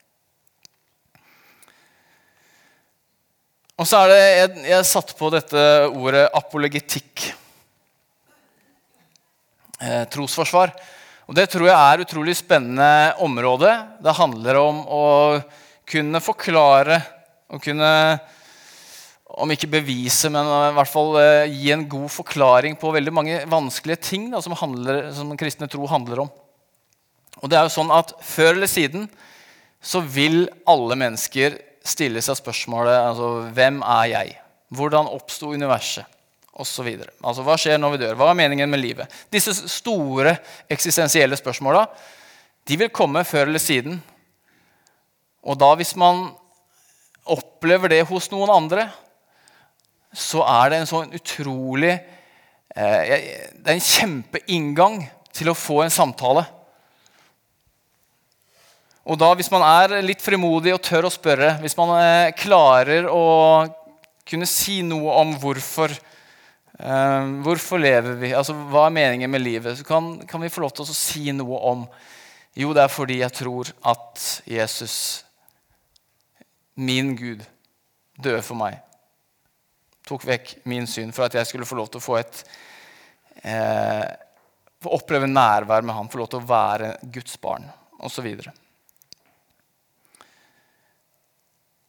Og 3.74 3.90
så 3.90 4.04
er 4.04 4.14
det 4.14 4.22
Jeg, 4.22 4.66
jeg 4.70 4.92
satt 4.94 5.16
på 5.18 5.34
dette 5.34 5.68
ordet 5.90 6.28
apologetikk. 6.38 7.32
Eh, 9.82 10.04
trosforsvar. 10.14 10.70
Og 11.24 11.36
Det 11.36 11.46
tror 11.52 11.68
jeg 11.68 11.76
er 11.76 11.98
et 11.98 12.04
utrolig 12.04 12.36
spennende 12.36 13.14
område. 13.24 13.70
Det 14.04 14.16
handler 14.18 14.60
om 14.60 14.80
å 14.84 15.04
kunne 15.88 16.20
forklare 16.24 17.00
og 17.52 17.62
kunne 17.64 17.90
om 19.34 19.50
ikke 19.50 19.70
bevise, 19.70 20.28
men 20.30 20.46
i 20.46 20.74
hvert 20.76 20.90
fall 20.90 21.16
eh, 21.18 21.50
gi 21.50 21.72
en 21.74 21.82
god 21.90 22.06
forklaring 22.12 22.76
på 22.78 22.92
veldig 22.94 23.14
mange 23.14 23.40
vanskelige 23.50 24.04
ting 24.12 24.28
da, 24.30 24.38
som, 24.44 24.54
handler, 24.54 25.08
som 25.16 25.32
kristne 25.38 25.66
tro 25.70 25.88
handler 25.90 26.22
om. 26.26 26.30
Og 27.42 27.50
det 27.50 27.58
er 27.58 27.66
jo 27.66 27.74
sånn 27.74 27.90
at 27.90 28.12
Før 28.22 28.52
eller 28.52 28.70
siden 28.70 29.08
så 29.84 30.00
vil 30.06 30.44
alle 30.70 30.94
mennesker 30.96 31.58
stille 31.84 32.22
seg 32.24 32.38
spørsmålet 32.38 32.94
altså, 32.94 33.30
hvem 33.56 33.82
er 33.82 34.10
jeg? 34.12 34.36
Hvordan 34.74 35.10
oppsto 35.10 35.50
universet? 35.52 36.06
Videre. 36.54 37.10
altså, 37.18 37.42
hva 37.42 37.56
skjer 37.58 37.80
når 37.82 37.90
vi 37.94 37.98
dør? 38.04 38.14
Hva 38.14 38.28
er 38.30 38.38
meningen 38.38 38.70
med 38.70 38.78
livet? 38.78 39.10
Disse 39.32 39.54
store 39.66 40.36
eksistensielle 40.70 41.34
spørsmåla 41.36 41.82
vil 42.70 42.92
komme 42.94 43.24
før 43.26 43.48
eller 43.48 43.58
siden. 43.58 43.98
Og 45.42 45.58
da, 45.58 45.74
hvis 45.74 45.96
man 45.96 46.28
opplever 47.24 47.90
det 47.90 48.04
hos 48.08 48.30
noen 48.30 48.52
andre, 48.54 48.86
så 50.14 50.44
er 50.46 50.70
det 50.70 50.78
en 50.78 50.88
sånn 50.88 51.14
utrolig 51.16 51.90
eh, 51.90 53.50
Det 53.58 53.66
er 53.66 53.74
en 53.74 53.88
kjempeinngang 53.88 55.00
til 55.34 55.50
å 55.50 55.58
få 55.58 55.82
en 55.82 55.92
samtale. 55.92 56.44
Og 59.04 59.18
da, 59.20 59.34
Hvis 59.36 59.50
man 59.52 59.64
er 59.66 59.98
litt 60.06 60.22
frimodig 60.24 60.72
og 60.72 60.82
tør 60.86 61.08
å 61.08 61.12
spørre, 61.12 61.58
hvis 61.60 61.76
man 61.76 61.96
eh, 61.98 62.32
klarer 62.38 63.10
å 63.10 63.24
kunne 64.24 64.48
si 64.48 64.80
noe 64.86 65.18
om 65.20 65.34
hvorfor 65.42 65.92
eh, 66.78 67.26
Hvorfor 67.44 67.78
lever 67.82 68.16
vi? 68.20 68.32
Altså, 68.34 68.54
Hva 68.70 68.86
er 68.86 68.96
meningen 68.96 69.30
med 69.30 69.42
livet? 69.42 69.78
Så 69.78 69.86
kan, 69.86 70.16
kan, 70.28 70.42
vi 70.42 70.52
få 70.52 70.64
lov 70.64 70.74
til 70.74 70.86
å 70.86 70.96
si 70.96 71.32
noe 71.32 71.60
om 71.70 71.86
Jo, 72.54 72.72
det 72.74 72.84
er 72.84 72.92
fordi 72.92 73.20
jeg 73.20 73.34
tror 73.34 73.70
at 73.82 74.24
Jesus, 74.46 75.24
min 76.74 77.14
Gud, 77.18 77.42
døde 78.14 78.42
for 78.46 78.58
meg. 78.58 78.78
Tok 80.06 80.26
vekk 80.28 80.52
min 80.70 80.86
syn 80.86 81.10
for 81.16 81.26
at 81.26 81.34
jeg 81.34 81.48
skulle 81.48 81.66
få 81.66 81.78
lov 81.78 81.88
til 81.90 81.98
å 81.98 82.04
få 82.04 82.18
et 82.20 82.42
eh, 83.42 84.04
oppleve 84.84 85.26
nærvær 85.26 85.82
med 85.82 85.96
ham, 85.96 86.10
få 86.12 86.20
lov 86.22 86.30
til 86.30 86.42
å 86.42 86.46
være 86.46 86.94
Guds 87.14 87.38
barn 87.42 87.66
osv. 88.04 88.28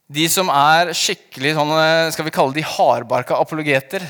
De 0.05 0.25
som 0.29 0.51
er 0.53 0.93
skikkelig 0.93 1.55
sånn, 1.57 1.71
eh, 1.81 2.11
skal 2.13 2.27
vi 2.27 2.33
kalle 2.33 2.53
de 2.55 2.65
hardbarka 2.65 3.39
apologeter 3.41 4.05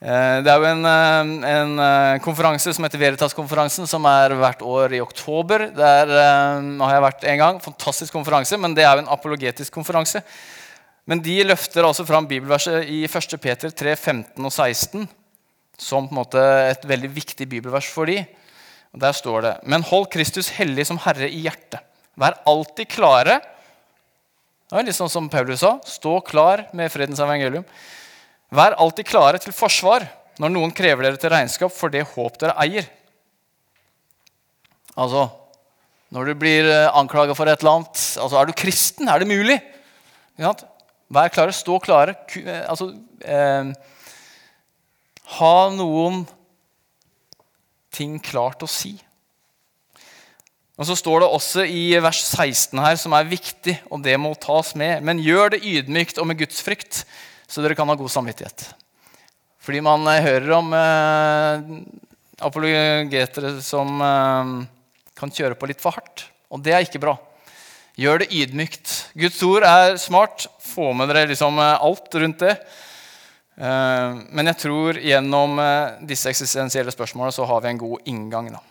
Det 0.00 0.48
er 0.48 0.56
jo 0.56 0.64
en, 0.64 0.86
eh, 0.88 1.32
en, 1.50 1.72
konferanse 2.24 2.72
som 2.72 2.86
heter 2.86 3.02
Veritas-konferansen, 3.02 3.84
som 3.90 4.06
er 4.08 4.32
hvert 4.38 4.62
år 4.64 4.94
i 4.96 5.02
oktober. 5.04 5.66
Der 5.76 6.12
har 6.14 6.94
jeg 6.94 7.04
vært 7.04 7.26
en 7.28 7.42
gang. 7.42 7.60
Fantastisk 7.60 8.16
konferanse, 8.16 8.56
men 8.56 8.72
det 8.72 8.86
er 8.86 8.94
jo 8.96 9.02
en 9.04 9.12
apologetisk 9.12 9.76
konferanse. 9.76 10.22
Men 11.04 11.20
de 11.20 11.36
løfter 11.44 11.84
altså 11.84 12.06
fram 12.08 12.24
bibelverset 12.30 12.88
i 12.88 13.02
1. 13.04 13.36
Peter 13.42 13.74
3, 13.76 13.92
15 13.98 14.40
og 14.40 14.54
16 14.54 15.08
som 15.80 16.08
på 16.08 16.14
en 16.14 16.20
måte 16.20 16.40
et 16.68 16.84
veldig 16.88 17.08
viktig 17.12 17.48
bibelvers 17.48 17.88
for 17.92 18.08
de. 18.10 18.20
Og 18.94 19.00
Der 19.00 19.12
står 19.12 19.42
det.: 19.42 19.54
Men 19.64 19.82
hold 19.82 20.10
Kristus 20.12 20.50
hellig 20.56 20.86
som 20.86 20.98
Herre 20.98 21.28
i 21.28 21.44
hjertet. 21.44 21.80
Vær 22.16 22.40
alltid 22.46 22.88
klare 22.88 23.40
det 24.70 24.78
er 24.78 24.86
litt 24.86 24.94
sånn 24.94 25.10
som 25.10 25.26
Paulus 25.26 25.64
sa. 25.64 25.80
Stå 25.82 26.20
klar 26.22 26.68
med 26.78 26.92
fredens 26.94 27.18
evangelium. 27.18 27.64
Vær 28.50 28.74
alltid 28.82 29.06
klare 29.06 29.38
til 29.42 29.54
forsvar 29.54 30.06
når 30.40 30.50
noen 30.50 30.72
krever 30.74 31.06
dere 31.06 31.20
til 31.20 31.30
regnskap 31.30 31.72
for 31.74 31.92
det 31.92 32.02
håp 32.14 32.38
dere 32.40 32.56
eier. 32.62 32.88
Altså, 34.98 35.28
når 36.10 36.30
du 36.30 36.38
blir 36.40 36.66
eh, 36.66 36.88
anklaga 36.98 37.36
for 37.38 37.46
et 37.46 37.62
eller 37.62 37.78
annet 37.78 38.00
altså, 38.18 38.40
Er 38.40 38.48
du 38.48 38.56
kristen? 38.58 39.08
Er 39.08 39.22
det 39.22 39.30
mulig? 39.30 39.60
Vær 41.10 41.30
klare, 41.30 41.54
stå 41.54 41.78
klare. 41.82 42.16
Eh, 42.40 42.64
altså, 42.66 42.90
eh, 43.22 43.70
ha 45.36 45.54
noen 45.76 46.24
ting 47.94 48.18
klart 48.22 48.66
å 48.66 48.70
si. 48.70 48.96
Og 50.80 50.86
Så 50.88 50.96
står 50.96 51.20
det 51.20 51.28
også 51.28 51.64
i 51.68 51.92
vers 52.00 52.22
16 52.24 52.78
her, 52.80 52.96
som 52.96 53.12
er 53.12 53.28
viktig, 53.28 53.74
og 53.92 54.00
det 54.02 54.16
må 54.18 54.32
tas 54.40 54.72
med. 54.74 55.04
Men 55.04 55.20
gjør 55.20 55.52
det 55.54 55.60
ydmykt 55.62 56.18
og 56.18 56.30
med 56.30 56.40
gudsfrykt, 56.40 57.04
så 57.50 57.64
dere 57.64 57.74
kan 57.74 57.90
ha 57.90 57.98
god 57.98 58.12
samvittighet. 58.12 58.68
Fordi 59.60 59.82
man 59.84 60.06
eh, 60.08 60.22
hører 60.24 60.52
om 60.56 60.70
eh, 60.76 61.72
apologetere 62.46 63.56
som 63.64 63.98
eh, 64.06 64.52
kan 65.18 65.34
kjøre 65.34 65.58
på 65.58 65.68
litt 65.68 65.82
for 65.82 65.98
hardt. 65.98 66.28
Og 66.50 66.62
det 66.64 66.74
er 66.74 66.86
ikke 66.86 67.02
bra. 67.02 67.18
Gjør 68.00 68.22
det 68.22 68.30
ydmykt. 68.32 68.92
Guds 69.18 69.42
ord 69.44 69.66
er 69.66 69.98
smart. 70.00 70.46
Få 70.64 70.92
med 70.96 71.10
dere 71.10 71.28
liksom 71.28 71.58
eh, 71.60 71.84
alt 71.84 72.16
rundt 72.22 72.42
det. 72.46 72.54
Eh, 73.60 74.20
men 74.30 74.50
jeg 74.52 74.60
tror 74.62 75.00
gjennom 75.02 75.60
eh, 75.60 76.00
disse 76.08 76.30
eksistensielle 76.32 76.94
spørsmålene 76.94 77.34
så 77.36 77.48
har 77.50 77.60
vi 77.64 77.72
en 77.72 77.82
god 77.82 78.10
inngang. 78.10 78.52
da. 78.54 78.62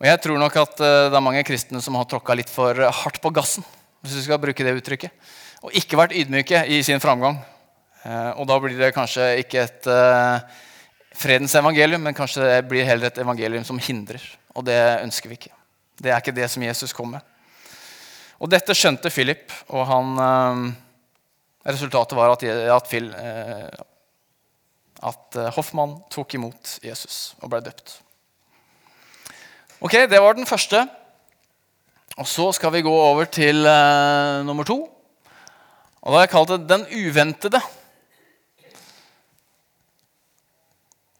Og 0.00 0.08
jeg 0.08 0.22
tror 0.24 0.40
nok 0.40 0.56
at 0.62 0.80
det 0.80 1.16
er 1.16 1.22
mange 1.22 1.44
kristne 1.46 1.80
som 1.84 1.96
har 1.96 2.08
tråkka 2.10 2.34
litt 2.36 2.50
for 2.50 2.76
hardt 2.76 3.20
på 3.22 3.30
gassen. 3.32 3.64
hvis 4.02 4.18
vi 4.18 4.24
skal 4.26 4.40
bruke 4.40 4.64
det 4.64 4.74
uttrykket, 4.76 5.12
Og 5.64 5.72
ikke 5.72 5.96
vært 5.96 6.12
ydmyke 6.12 6.60
i 6.68 6.82
sin 6.84 7.00
framgang. 7.00 7.38
Eh, 8.04 8.30
og 8.36 8.44
da 8.48 8.58
blir 8.60 8.76
det 8.76 8.92
kanskje 8.92 9.30
ikke 9.40 9.62
et 9.64 9.86
uh, 9.88 10.36
fredens 11.16 11.54
evangelium, 11.56 12.02
men 12.04 12.16
kanskje 12.16 12.44
det 12.44 12.58
blir 12.68 12.84
heller 12.84 13.08
et 13.08 13.20
evangelium 13.22 13.64
som 13.64 13.80
hindrer. 13.80 14.20
Og 14.52 14.66
det 14.66 14.76
ønsker 15.00 15.30
vi 15.30 15.38
ikke. 15.38 15.54
Det 15.96 16.12
er 16.12 16.20
ikke 16.20 16.36
det 16.36 16.50
som 16.52 16.64
Jesus 16.66 16.92
kom 16.92 17.14
med. 17.16 17.24
Og 18.42 18.50
dette 18.52 18.76
skjønte 18.76 19.12
Philip, 19.14 19.48
og 19.72 19.86
han, 19.88 20.12
uh, 20.20 20.68
resultatet 21.64 22.18
var 22.18 22.34
at, 22.34 22.44
at, 22.44 22.90
Phil, 22.90 23.08
uh, 23.16 23.72
at 25.08 25.38
Hoffmann 25.56 25.96
tok 26.12 26.36
imot 26.36 26.76
Jesus 26.84 27.38
og 27.40 27.54
ble 27.54 27.62
døpt. 27.64 28.02
Ok, 29.80 29.96
Det 30.12 30.20
var 30.20 30.36
den 30.36 30.48
første. 30.48 30.84
Og 32.20 32.28
så 32.28 32.52
skal 32.52 32.70
vi 32.76 32.84
gå 32.84 32.92
over 32.92 33.24
til 33.24 33.64
nummer 34.46 34.64
to. 34.64 34.93
Og 36.04 36.12
da 36.12 36.18
har 36.18 36.26
jeg 36.26 36.34
kalt 36.34 36.48
det 36.52 36.68
'Den 36.68 36.86
uventede'. 36.86 37.62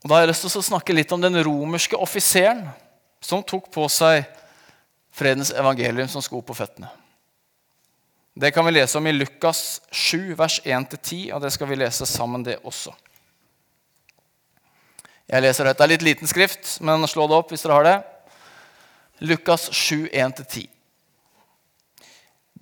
Og 0.05 0.09
Da 0.09 0.15
har 0.15 0.21
jeg 0.21 0.29
lyst 0.29 0.45
til 0.45 0.61
å 0.61 0.63
snakke 0.63 0.93
litt 0.93 1.13
om 1.13 1.21
den 1.21 1.45
romerske 1.45 1.97
offiseren 1.97 2.69
som 3.21 3.43
tok 3.43 3.71
på 3.73 3.89
seg 3.89 4.27
fredens 5.11 5.51
evangelium 5.51 6.09
som 6.09 6.21
sko 6.21 6.43
på 6.43 6.55
føttene. 6.55 6.91
Det 8.37 8.51
kan 8.53 8.67
vi 8.67 8.75
lese 8.75 8.99
om 8.99 9.07
i 9.07 9.13
Lukas 9.13 9.81
7, 9.91 10.35
vers 10.37 10.61
1-10, 10.65 11.33
og 11.33 11.41
det 11.41 11.53
skal 11.55 11.69
vi 11.71 11.79
lese 11.79 12.07
sammen, 12.07 12.43
det 12.43 12.59
også. 12.67 12.93
Jeg 15.31 15.41
leser 15.41 15.71
høyt. 15.71 15.79
Det 15.79 15.85
er 15.87 15.93
litt 15.95 16.03
liten 16.03 16.29
skrift, 16.29 16.81
men 16.85 17.07
slå 17.09 17.29
det 17.31 17.39
opp 17.39 17.55
hvis 17.55 17.63
dere 17.63 17.79
har 17.79 17.87
det. 17.87 17.97
Lukas 19.25 19.71
7, 19.73 20.11
1-10. 20.11 20.74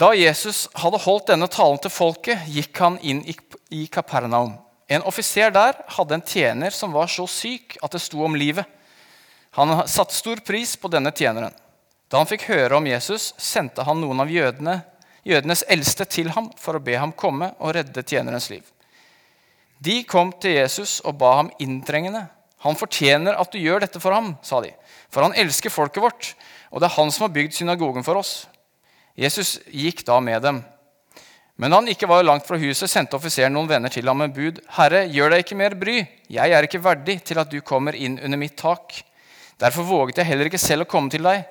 Da 0.02 0.08
Jesus 0.18 0.64
hadde 0.74 0.98
holdt 0.98 1.28
denne 1.30 1.46
talen 1.46 1.78
til 1.78 1.92
folket, 1.94 2.48
gikk 2.50 2.78
han 2.82 2.96
inn 3.06 3.20
i 3.22 3.84
Kapernaum. 3.86 4.56
En 4.90 5.04
offiser 5.06 5.52
der 5.54 5.76
hadde 5.94 6.16
en 6.16 6.24
tjener 6.26 6.74
som 6.74 6.90
var 6.96 7.06
så 7.12 7.22
syk 7.30 7.76
at 7.78 7.94
det 7.94 8.00
sto 8.02 8.24
om 8.26 8.34
livet. 8.34 8.66
Han 9.54 9.70
satte 9.86 10.16
stor 10.16 10.42
pris 10.42 10.74
på 10.74 10.90
denne 10.90 11.12
tjeneren. 11.14 11.54
Da 12.10 12.18
han 12.18 12.26
fikk 12.26 12.48
høre 12.48 12.80
om 12.80 12.88
Jesus, 12.90 13.30
sendte 13.38 13.86
han 13.86 14.02
noen 14.02 14.24
av 14.24 14.32
jødene, 14.32 14.80
jødenes 15.22 15.62
eldste 15.70 16.08
til 16.10 16.32
ham 16.34 16.50
for 16.58 16.74
å 16.74 16.82
be 16.82 16.98
ham 16.98 17.14
komme 17.14 17.52
og 17.60 17.76
redde 17.76 18.02
tjenerens 18.02 18.50
liv. 18.50 18.64
De 19.78 20.00
kom 20.02 20.32
til 20.42 20.58
Jesus 20.58 20.98
og 21.06 21.20
ba 21.20 21.36
ham 21.44 21.52
inntrengende. 21.62 22.24
Han 22.66 22.78
fortjener 22.78 23.38
at 23.38 23.54
du 23.54 23.62
gjør 23.62 23.86
dette 23.86 24.02
for 24.02 24.18
ham, 24.18 24.34
sa 24.42 24.58
de, 24.66 24.74
for 25.14 25.22
han 25.22 25.38
elsker 25.38 25.70
folket 25.70 26.02
vårt, 26.02 26.34
og 26.74 26.82
det 26.82 26.90
er 26.90 26.98
han 26.98 27.14
som 27.14 27.28
har 27.28 27.36
bygd 27.38 27.54
synagogen 27.54 28.02
for 28.06 28.18
oss. 28.18 28.40
Jesus 29.18 29.58
gikk 29.68 30.04
da 30.08 30.20
med 30.20 30.42
dem. 30.42 30.62
Men 31.60 31.74
han 31.76 31.88
ikke 31.92 32.08
var 32.08 32.24
langt 32.24 32.46
fra 32.48 32.56
huset, 32.58 32.90
sendte 32.90 33.14
offiseren 33.18 33.52
noen 33.54 33.68
venner 33.70 33.92
til 33.92 34.08
ham 34.08 34.22
med 34.22 34.32
bud. 34.34 34.60
Herre, 34.78 35.04
gjør 35.12 35.34
deg 35.34 35.44
ikke 35.44 35.58
mer 35.60 35.76
bry. 35.78 35.98
Jeg 36.32 36.54
er 36.56 36.66
ikke 36.66 36.80
verdig 36.82 37.18
til 37.28 37.38
at 37.42 37.50
du 37.52 37.60
kommer 37.60 37.94
inn 37.94 38.16
under 38.18 38.40
mitt 38.40 38.56
tak. 38.58 38.96
Derfor 39.60 39.86
våget 39.86 40.22
jeg 40.22 40.30
heller 40.32 40.48
ikke 40.48 40.60
selv 40.60 40.86
å 40.86 40.90
komme 40.90 41.12
til 41.12 41.22
deg. 41.28 41.44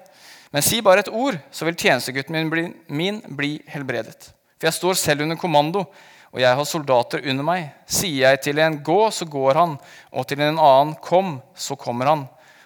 Men 0.51 0.65
si 0.65 0.81
bare 0.83 1.05
et 1.05 1.13
ord, 1.13 1.37
så 1.53 1.67
vil 1.67 1.77
tjenestegutten 1.79 2.35
min 2.35 2.49
bli, 2.51 2.65
min 2.91 3.21
bli 3.37 3.53
helbredet. 3.71 4.33
For 4.57 4.67
jeg 4.67 4.79
står 4.81 4.99
selv 4.99 5.23
under 5.23 5.39
kommando, 5.39 5.85
og 6.31 6.41
jeg 6.41 6.57
har 6.57 6.67
soldater 6.67 7.23
under 7.31 7.45
meg. 7.47 7.69
Sier 7.87 8.25
jeg 8.25 8.41
til 8.43 8.59
en 8.63 8.81
gå, 8.83 8.99
så 9.15 9.27
går 9.29 9.59
han, 9.61 9.77
og 10.11 10.27
til 10.27 10.43
en 10.43 10.59
annen 10.59 10.95
kom, 11.03 11.37
så 11.55 11.77
kommer 11.79 12.11
han. 12.11 12.25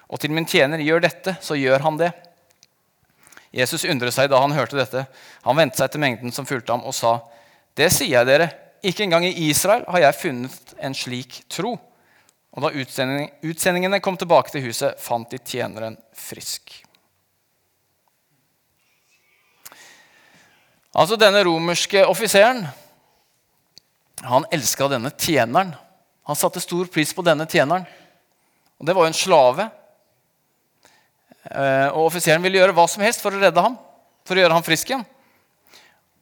Og 0.09 0.21
til 0.21 0.33
min 0.33 0.47
tjener 0.49 0.81
gjør 0.81 1.05
dette, 1.05 1.35
så 1.45 1.57
gjør 1.57 1.85
han 1.85 2.01
det. 2.01 2.09
Jesus 3.55 3.85
undret 3.87 4.15
seg 4.15 4.29
da 4.31 4.41
han 4.43 4.53
hørte 4.55 4.77
dette. 4.77 5.05
Han 5.45 5.57
vendte 5.57 5.79
seg 5.79 5.93
til 5.93 6.03
mengden 6.03 6.33
som 6.35 6.47
fulgte 6.47 6.75
ham, 6.75 6.83
og 6.83 6.95
sa, 6.95 7.19
Det 7.75 7.87
sier 7.93 8.19
jeg 8.19 8.27
dere, 8.27 8.49
ikke 8.85 9.05
engang 9.05 9.25
i 9.25 9.49
Israel 9.49 9.85
har 9.89 10.03
jeg 10.03 10.19
funnet 10.19 10.73
en 10.83 10.95
slik 10.95 11.41
tro. 11.49 11.77
Og 12.55 12.63
da 12.63 12.71
utsendingene 12.71 14.01
kom 14.03 14.17
tilbake 14.19 14.51
til 14.53 14.67
huset, 14.67 14.99
fant 15.01 15.31
de 15.31 15.39
tjeneren 15.39 15.97
frisk. 16.15 16.71
Altså 20.95 21.17
Denne 21.19 21.41
romerske 21.43 22.05
offiseren 22.07 22.63
han 24.25 24.45
elska 24.51 24.87
denne 24.87 25.11
tjeneren. 25.11 25.73
Han 26.25 26.37
satte 26.39 26.63
stor 26.63 26.87
pris 26.89 27.11
på 27.13 27.25
denne 27.25 27.45
tjeneren. 27.45 27.83
Og 28.79 28.87
Det 28.87 28.95
var 28.95 29.05
jo 29.05 29.11
en 29.11 29.17
slave 29.17 29.67
og 31.45 32.07
offiseren 32.07 32.41
ville 32.41 32.57
gjøre 32.57 32.73
hva 32.73 32.87
som 32.89 33.03
helst 33.05 33.21
for 33.21 33.35
å 33.35 33.41
redde 33.41 33.61
ham, 33.61 33.75
for 34.25 34.33
å 34.33 34.41
gjøre 34.41 34.55
ham 34.57 34.65
frisk 34.65 34.89
igjen. 34.89 35.03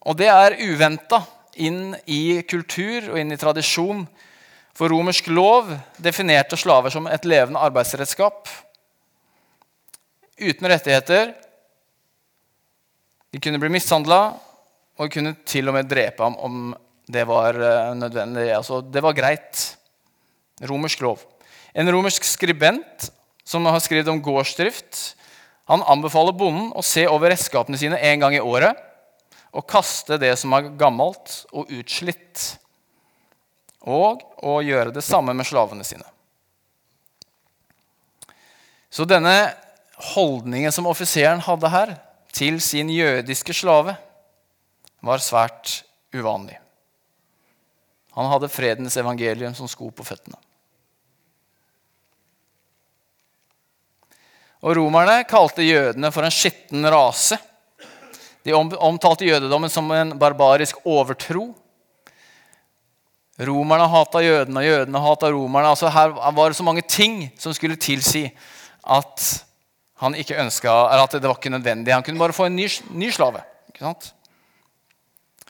Og 0.03 0.17
det 0.19 0.27
er 0.27 0.57
uventa 0.59 1.21
inn 1.55 1.93
i 2.09 2.41
kultur 2.49 3.11
og 3.13 3.19
inn 3.19 3.31
i 3.31 3.39
tradisjon. 3.39 4.03
For 4.73 4.89
romersk 4.89 5.29
lov 5.29 5.69
definerte 6.01 6.57
slaver 6.59 6.93
som 6.93 7.07
et 7.07 7.27
levende 7.29 7.61
arbeidsredskap. 7.61 8.49
Uten 10.41 10.69
rettigheter. 10.69 11.33
De 13.33 13.41
kunne 13.41 13.61
bli 13.61 13.71
mishandla 13.73 14.21
og 14.99 15.13
kunne 15.13 15.37
til 15.47 15.69
og 15.69 15.77
med 15.77 15.89
drepe 15.89 16.25
ham 16.25 16.35
om 16.41 16.73
det 17.09 17.23
var 17.27 17.57
eh, 17.57 17.93
nødvendig. 17.97 18.49
Altså, 18.55 18.81
det 18.81 19.01
var 19.03 19.15
greit. 19.17 19.63
Romersk 20.63 21.01
lov. 21.05 21.23
En 21.73 21.89
romersk 21.89 22.25
skribent 22.27 23.09
som 23.53 23.69
har 23.69 23.81
skrevet 23.83 24.09
om 24.09 24.21
gårdsdrift. 24.23 25.15
Han 25.69 25.85
anbefaler 25.85 26.35
bonden 26.35 26.71
å 26.75 26.83
se 26.85 27.05
over 27.07 27.31
redskapene 27.31 27.77
sine 27.79 27.99
en 28.01 28.25
gang 28.25 28.35
i 28.35 28.41
året 28.41 28.79
og 29.53 29.67
kaste 29.69 30.17
det 30.17 30.33
som 30.41 30.53
er 30.57 30.71
gammelt 30.79 31.43
og 31.53 31.69
utslitt, 31.69 32.55
og 33.85 34.23
å 34.41 34.55
gjøre 34.65 34.95
det 34.95 35.03
samme 35.05 35.35
med 35.37 35.45
slavene 35.45 35.85
sine. 35.85 36.07
Så 38.89 39.05
denne 39.09 39.53
holdningen 40.13 40.73
som 40.73 40.89
offiseren 40.89 41.43
hadde 41.45 41.69
her 41.69 41.93
til 42.33 42.57
sin 42.65 42.89
jødiske 42.89 43.53
slave, 43.53 43.93
var 45.03 45.21
svært 45.21 45.83
uvanlig. 46.15 46.57
Han 48.17 48.29
hadde 48.31 48.49
fredens 48.49 48.97
evangelium 48.97 49.53
som 49.57 49.69
sko 49.69 49.91
på 49.93 50.05
føttene. 50.07 50.39
Og 54.63 54.77
Romerne 54.79 55.25
kalte 55.27 55.65
jødene 55.65 56.11
for 56.15 56.23
en 56.23 56.31
skitten 56.31 56.87
rase. 56.87 57.35
De 58.47 58.55
omtalte 58.55 59.27
jødedommen 59.27 59.71
som 59.71 59.89
en 59.91 60.15
barbarisk 60.19 60.79
overtro. 60.87 61.49
Romerne 63.43 63.87
hata 63.89 64.21
jødene, 64.23 64.61
og 64.61 64.67
jødene 64.67 65.01
hata 65.03 65.31
romerne. 65.33 65.71
Altså 65.73 65.89
her 65.91 66.13
var 66.15 66.47
det 66.47 66.55
så 66.55 66.63
mange 66.63 66.83
ting 66.87 67.25
som 67.39 67.55
skulle 67.55 67.75
tilsi 67.75 68.27
at 68.83 69.25
han 70.03 70.15
ikke 70.15 70.39
ønska, 70.39 70.69
eller 70.69 71.07
at 71.07 71.15
det 71.17 71.27
var 71.27 71.39
ikke 71.39 71.51
nødvendig. 71.51 71.93
Han 71.93 72.03
kunne 72.03 72.19
bare 72.19 72.35
få 72.35 72.47
en 72.47 72.55
ny, 72.55 72.67
ny 72.91 73.09
slave. 73.11 73.43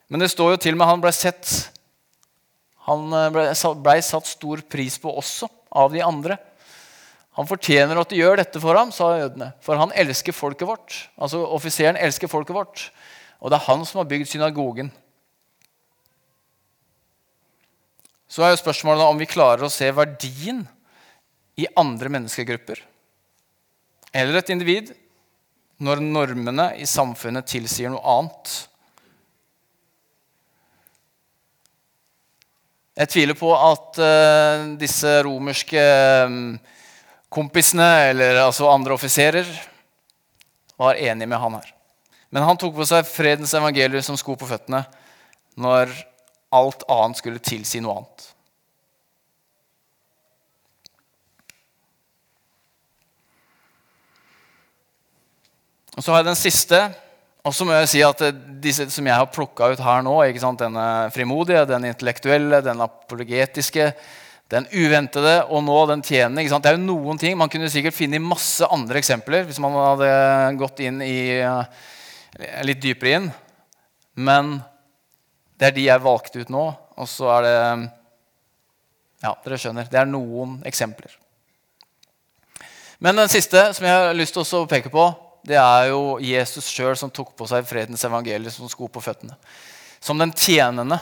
Men 0.10 0.22
det 0.22 0.32
står 0.32 0.54
jo 0.54 0.62
til 0.62 0.74
og 0.74 0.82
med 0.82 0.90
han 0.90 1.02
blei 1.02 1.14
sett 1.16 1.70
Han 2.84 3.08
blei 3.34 3.46
ble 3.80 3.96
satt 4.04 4.28
stor 4.28 4.62
pris 4.70 4.98
på 5.00 5.12
også 5.12 5.48
av 5.72 5.94
de 5.94 6.02
andre. 6.04 6.38
Han 7.38 7.50
fortjener 7.50 7.98
at 7.98 8.12
du 8.12 8.18
gjør 8.20 8.38
dette 8.42 8.62
for 8.62 8.78
ham, 8.78 8.92
sa 8.94 9.16
jødene. 9.18 9.52
For 9.66 9.80
han 9.80 9.94
elsker 9.98 10.36
folket 10.36 10.70
vårt. 10.70 10.98
Altså 11.18 11.42
Offiseren 11.56 11.98
elsker 11.98 12.30
folket 12.30 12.56
vårt. 12.56 12.88
Og 13.42 13.50
det 13.50 13.58
er 13.58 13.68
han 13.68 13.84
som 13.90 14.04
har 14.04 14.10
bygd 14.12 14.30
synagogen. 14.30 14.94
Så 18.30 18.46
er 18.46 18.54
jo 18.54 18.62
spørsmålet 18.62 19.06
om 19.06 19.20
vi 19.20 19.30
klarer 19.30 19.66
å 19.66 19.74
se 19.74 19.90
verdien 19.94 20.64
i 21.60 21.68
andre 21.78 22.10
menneskegrupper 22.10 22.82
eller 24.14 24.38
et 24.38 24.52
individ 24.54 24.92
når 25.84 26.04
normene 26.06 26.70
i 26.80 26.86
samfunnet 26.88 27.50
tilsier 27.50 27.92
noe 27.92 28.04
annet. 28.14 28.52
Jeg 32.94 33.10
tviler 33.10 33.38
på 33.38 33.50
at 33.58 33.98
uh, 33.98 34.68
disse 34.78 35.16
romerske 35.26 35.82
um, 36.30 36.54
kompisene 37.34 37.90
eller 38.12 38.44
altså 38.46 38.70
andre 38.72 38.96
offiserer 38.96 39.48
var 40.80 41.00
enige 41.00 41.30
med 41.30 41.42
han 41.42 41.58
her. 41.60 41.74
Men 42.34 42.46
han 42.48 42.58
tok 42.58 42.76
på 42.78 42.86
seg 42.90 43.06
fredens 43.06 43.54
evangelium 43.58 44.06
som 44.06 44.18
sko 44.18 44.38
på 44.40 44.50
føttene 44.50 44.84
når 45.60 45.92
alt 46.54 46.86
annet 46.90 47.20
skulle 47.20 47.42
tilsi 47.44 47.82
noe 47.82 48.00
annet. 48.02 48.30
Og 55.94 56.02
Så 56.02 56.10
har 56.12 56.24
jeg 56.24 56.32
den 56.32 56.40
siste. 56.40 56.80
Og 57.44 57.52
så 57.52 57.66
må 57.68 57.76
jeg 57.76 57.90
si 57.92 58.02
at 58.06 58.22
disse 58.64 58.86
som 58.94 59.08
jeg 59.08 59.20
har 59.20 59.28
plukka 59.28 59.68
ut 59.74 59.82
her 59.84 60.04
nå, 60.06 60.16
denne 60.58 60.86
frimodige, 61.12 61.66
den 61.68 61.90
intellektuelle, 61.90 62.62
den 62.64 62.82
apologetiske, 62.82 63.90
Den 64.52 64.68
uventede 64.76 65.38
og 65.48 65.64
nå 65.66 65.78
den 65.90 66.04
tjenende. 66.06 66.44
Det 66.44 66.70
er 66.70 66.76
jo 66.76 66.84
noen 66.84 67.18
ting 67.18 67.38
Man 67.40 67.50
kunne 67.50 67.72
sikkert 67.72 67.96
finne 67.96 68.20
masse 68.22 68.68
andre 68.68 69.00
eksempler 69.00 69.48
hvis 69.48 69.62
man 69.64 69.76
hadde 69.78 70.12
gått 70.60 70.84
inn 70.84 71.02
i, 71.02 71.40
eh, 71.40 72.62
litt 72.68 72.82
dypere 72.84 73.16
inn. 73.18 73.32
Men 74.16 74.58
det 75.58 75.70
er 75.70 75.76
de 75.78 75.88
jeg 75.88 76.04
valgte 76.04 76.44
ut 76.44 76.54
nå. 76.54 76.68
Og 76.98 77.10
så 77.10 77.30
er 77.40 77.46
det 77.48 77.60
Ja, 79.24 79.32
dere 79.46 79.56
skjønner. 79.56 79.88
Det 79.88 79.96
er 80.02 80.10
noen 80.10 80.58
eksempler. 80.68 81.14
Men 83.00 83.16
den 83.16 83.30
siste 83.32 83.62
som 83.74 83.86
jeg 83.88 83.96
har 83.96 84.14
lyst 84.16 84.36
til 84.36 84.44
å 84.44 84.68
peke 84.68 84.92
på, 84.92 85.06
det 85.48 85.56
er 85.60 85.90
jo 85.92 86.20
Jesus 86.24 86.68
sjøl 86.72 86.96
som 87.00 87.12
tok 87.12 87.34
på 87.36 87.48
seg 87.48 87.66
fredens 87.68 88.04
evangelium 88.08 88.52
som 88.52 88.70
sko 88.72 88.88
på 88.92 89.04
føttene. 89.04 89.36
Som 90.04 90.20
den 90.20 90.32
tjenende. 90.32 91.00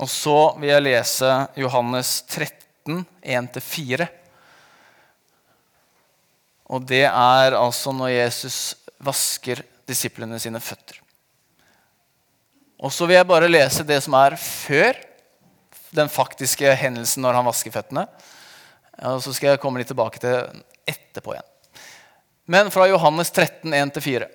Og 0.00 0.08
så 0.08 0.36
vil 0.60 0.72
jeg 0.72 0.84
lese 0.86 1.30
Johannes 1.60 2.22
13, 2.30 3.04
1-4. 3.20 4.08
Og 6.72 6.84
det 6.88 7.04
er 7.04 7.58
altså 7.58 7.92
når 7.92 8.14
Jesus 8.14 8.58
vasker 9.02 9.60
disiplene 9.88 10.38
sine 10.40 10.60
føtter. 10.62 10.98
Og 12.82 12.90
så 12.90 13.06
vil 13.06 13.18
jeg 13.20 13.28
bare 13.28 13.50
lese 13.50 13.84
det 13.86 14.00
som 14.02 14.16
er 14.18 14.38
før 14.40 14.96
den 15.92 16.08
faktiske 16.10 16.72
hendelsen 16.80 17.22
når 17.22 17.38
han 17.38 17.46
vasker 17.46 17.74
føttene. 17.74 18.06
Og 19.06 19.20
så 19.22 19.34
skal 19.36 19.52
jeg 19.52 19.62
komme 19.62 19.82
litt 19.82 19.90
tilbake 19.92 20.20
til 20.22 20.62
etterpå 20.88 21.36
igjen. 21.36 21.48
Men 22.50 22.72
fra 22.74 22.88
Johannes 22.90 23.30
13, 23.30 23.70
1-4. 23.70 24.26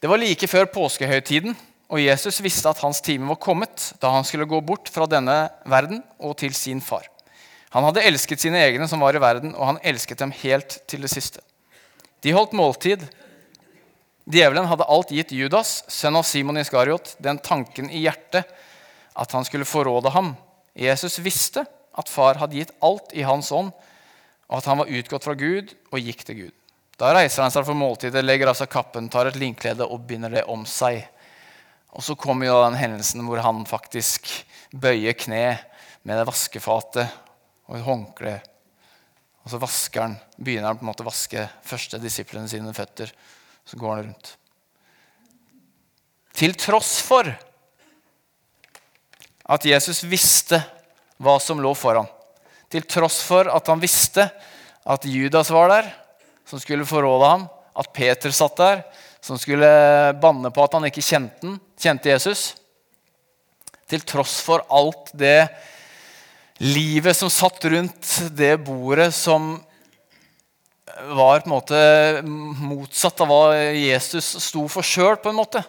Det 0.00 0.10
var 0.10 0.20
like 0.20 0.48
før 0.48 0.70
påskehøytiden. 0.72 1.56
Og 1.94 2.02
Jesus 2.02 2.40
visste 2.42 2.66
at 2.66 2.80
hans 2.82 2.98
time 3.06 3.28
var 3.30 3.38
kommet 3.38 3.92
da 4.02 4.10
han 4.10 4.26
skulle 4.26 4.48
gå 4.50 4.58
bort 4.66 4.90
fra 4.90 5.06
denne 5.06 5.44
verden 5.70 6.00
og 6.18 6.34
til 6.40 6.54
sin 6.58 6.80
far. 6.82 7.06
Han 7.70 7.86
hadde 7.86 8.02
elsket 8.06 8.42
sine 8.42 8.58
egne 8.66 8.88
som 8.90 9.02
var 9.02 9.14
i 9.14 9.22
verden, 9.22 9.52
og 9.54 9.68
han 9.68 9.78
elsket 9.86 10.18
dem 10.18 10.32
helt 10.42 10.80
til 10.90 11.06
det 11.06 11.10
siste. 11.10 11.42
De 12.22 12.34
holdt 12.34 12.54
måltid. 12.54 13.02
Djevelen 14.30 14.66
hadde 14.70 14.86
alt 14.90 15.10
gitt 15.14 15.34
Judas, 15.34 15.82
sønn 15.90 16.18
av 16.18 16.26
Simon 16.26 16.58
Iskariot, 16.58 17.14
den 17.22 17.38
tanken 17.42 17.90
i 17.90 18.02
hjertet 18.06 18.50
at 19.14 19.34
han 19.34 19.46
skulle 19.46 19.68
forråde 19.68 20.10
ham. 20.14 20.32
Jesus 20.74 21.20
visste 21.22 21.62
at 21.94 22.10
far 22.10 22.40
hadde 22.40 22.58
gitt 22.58 22.74
alt 22.82 23.14
i 23.14 23.26
hans 23.26 23.52
ånd, 23.54 23.70
og 24.50 24.58
at 24.58 24.66
han 24.70 24.82
var 24.82 24.90
utgått 24.90 25.26
fra 25.26 25.38
Gud 25.38 25.74
og 25.92 26.02
gikk 26.02 26.26
til 26.26 26.40
Gud. 26.44 26.54
Da 26.98 27.10
reiser 27.14 27.42
han 27.42 27.54
seg 27.54 27.66
for 27.66 27.78
måltidet, 27.78 28.22
legger 28.22 28.50
av 28.50 28.58
seg 28.58 28.70
kappen, 28.70 29.10
tar 29.10 29.30
et 29.30 29.38
linklede 29.38 29.86
og 29.86 30.06
binder 30.08 30.30
det 30.30 30.46
om 30.50 30.62
seg. 30.66 31.02
Og 31.94 32.02
så 32.02 32.16
kommer 32.18 32.48
jo 32.48 32.62
den 32.64 32.78
hendelsen 32.78 33.22
hvor 33.26 33.42
han 33.44 33.62
faktisk 33.68 34.30
bøyer 34.74 35.14
kne 35.14 35.44
med 36.02 36.18
det 36.18 36.26
vaskefatet 36.26 37.06
og 37.70 37.78
et 37.78 37.86
håndkle. 37.86 38.34
Og 39.44 39.52
så 39.52 39.60
vasker 39.62 40.02
han, 40.02 40.16
begynner 40.36 40.72
han 40.72 40.80
på 40.80 40.86
en 40.86 40.90
måte 40.90 41.04
å 41.04 41.08
vaske 41.08 41.46
første 41.64 42.00
disiplene 42.02 42.50
sine 42.50 42.74
føtter. 42.76 43.12
Så 43.64 43.78
går 43.80 43.92
han 43.92 44.06
rundt. 44.08 44.34
Til 46.34 46.56
tross 46.58 46.96
for 47.04 47.28
at 49.44 49.66
Jesus 49.68 50.02
visste 50.08 50.58
hva 51.22 51.36
som 51.40 51.60
lå 51.62 51.70
foran. 51.78 52.08
Til 52.72 52.86
tross 52.90 53.20
for 53.22 53.46
at 53.52 53.68
han 53.70 53.82
visste 53.82 54.26
at 54.84 55.06
Judas 55.06 55.52
var 55.54 55.70
der, 55.70 55.92
som 56.48 56.60
skulle 56.60 56.88
forråde 56.88 57.28
ham. 57.28 57.46
At 57.78 57.92
Peter 57.94 58.32
satt 58.34 58.58
der, 58.58 58.82
som 59.24 59.38
skulle 59.40 59.68
banne 60.20 60.50
på 60.52 60.64
at 60.64 60.74
han 60.76 60.84
ikke 60.84 61.04
kjente, 61.04 61.40
den, 61.40 61.56
kjente 61.80 62.10
Jesus. 62.12 62.42
Til 63.88 64.02
tross 64.04 64.36
for 64.44 64.64
alt 64.68 65.14
det 65.16 65.46
livet 66.60 67.16
som 67.16 67.32
satt 67.32 67.64
rundt 67.72 68.10
det 68.36 68.58
bordet 68.66 69.08
som 69.16 69.56
var 70.84 71.40
på 71.40 71.48
en 71.48 71.54
måte 71.54 71.78
motsatt 72.24 73.22
av 73.24 73.30
hva 73.32 73.56
Jesus 73.72 74.28
sto 74.44 74.66
for 74.70 74.84
sjøl, 74.86 75.16
på 75.16 75.32
en 75.32 75.40
måte. 75.40 75.64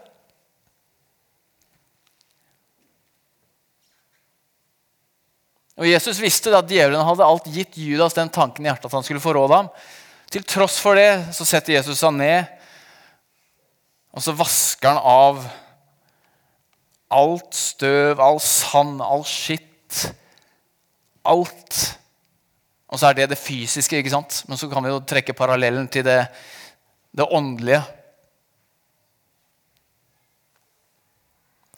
Og 5.79 5.87
Jesus 5.87 6.19
visste 6.23 6.51
at 6.55 6.69
djevelen 6.71 7.07
hadde 7.07 7.25
alt 7.25 7.47
gitt 7.51 7.79
Judas 7.79 8.15
den 8.15 8.29
tanken 8.31 8.67
i 8.67 8.69
hjertet 8.69 8.91
at 8.91 8.99
han 8.99 9.07
skulle 9.07 9.23
forråde 9.23 9.63
ham. 9.63 9.71
Til 10.31 10.43
tross 10.43 10.77
for 10.83 10.99
det 10.99 11.33
så 11.35 11.47
setter 11.47 11.79
Jesus 11.79 12.03
seg 12.03 12.15
ned 12.19 12.51
og 14.15 14.23
så 14.23 14.31
vasker 14.35 14.93
han 14.93 15.01
av 15.03 15.43
alt 17.15 17.55
støv, 17.55 18.21
all 18.23 18.39
sand, 18.43 19.01
all 19.03 19.25
skitt. 19.27 20.05
Alt. 21.27 21.81
Og 22.87 23.01
så 23.01 23.09
er 23.09 23.17
det 23.17 23.29
det 23.33 23.39
fysiske, 23.39 23.99
ikke 23.99 24.13
sant? 24.13 24.43
men 24.47 24.59
så 24.59 24.69
kan 24.71 24.85
vi 24.85 24.93
jo 24.93 25.03
trekke 25.03 25.35
parallellen 25.35 25.87
til 25.91 26.05
det, 26.07 26.21
det 27.15 27.27
åndelige. 27.27 27.81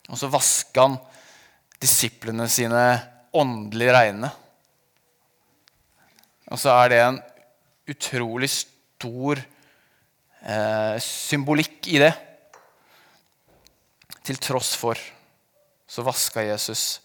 Og 0.07 0.19
så 0.19 0.29
vasker 0.31 0.83
han 0.85 0.99
disiplene 1.81 2.47
sine 2.51 2.83
åndelig 3.37 3.89
reine. 3.93 4.29
Og 6.47 6.61
så 6.61 6.71
er 6.77 6.93
det 6.93 7.01
en 7.03 7.19
utrolig 7.91 8.49
stor 8.51 9.41
eh, 9.41 10.95
symbolikk 11.03 11.89
i 11.91 11.99
det. 12.05 12.13
Til 14.27 14.39
tross 14.43 14.73
for 14.75 14.99
så 15.87 16.03
vaska 16.03 16.43
Jesus 16.43 16.99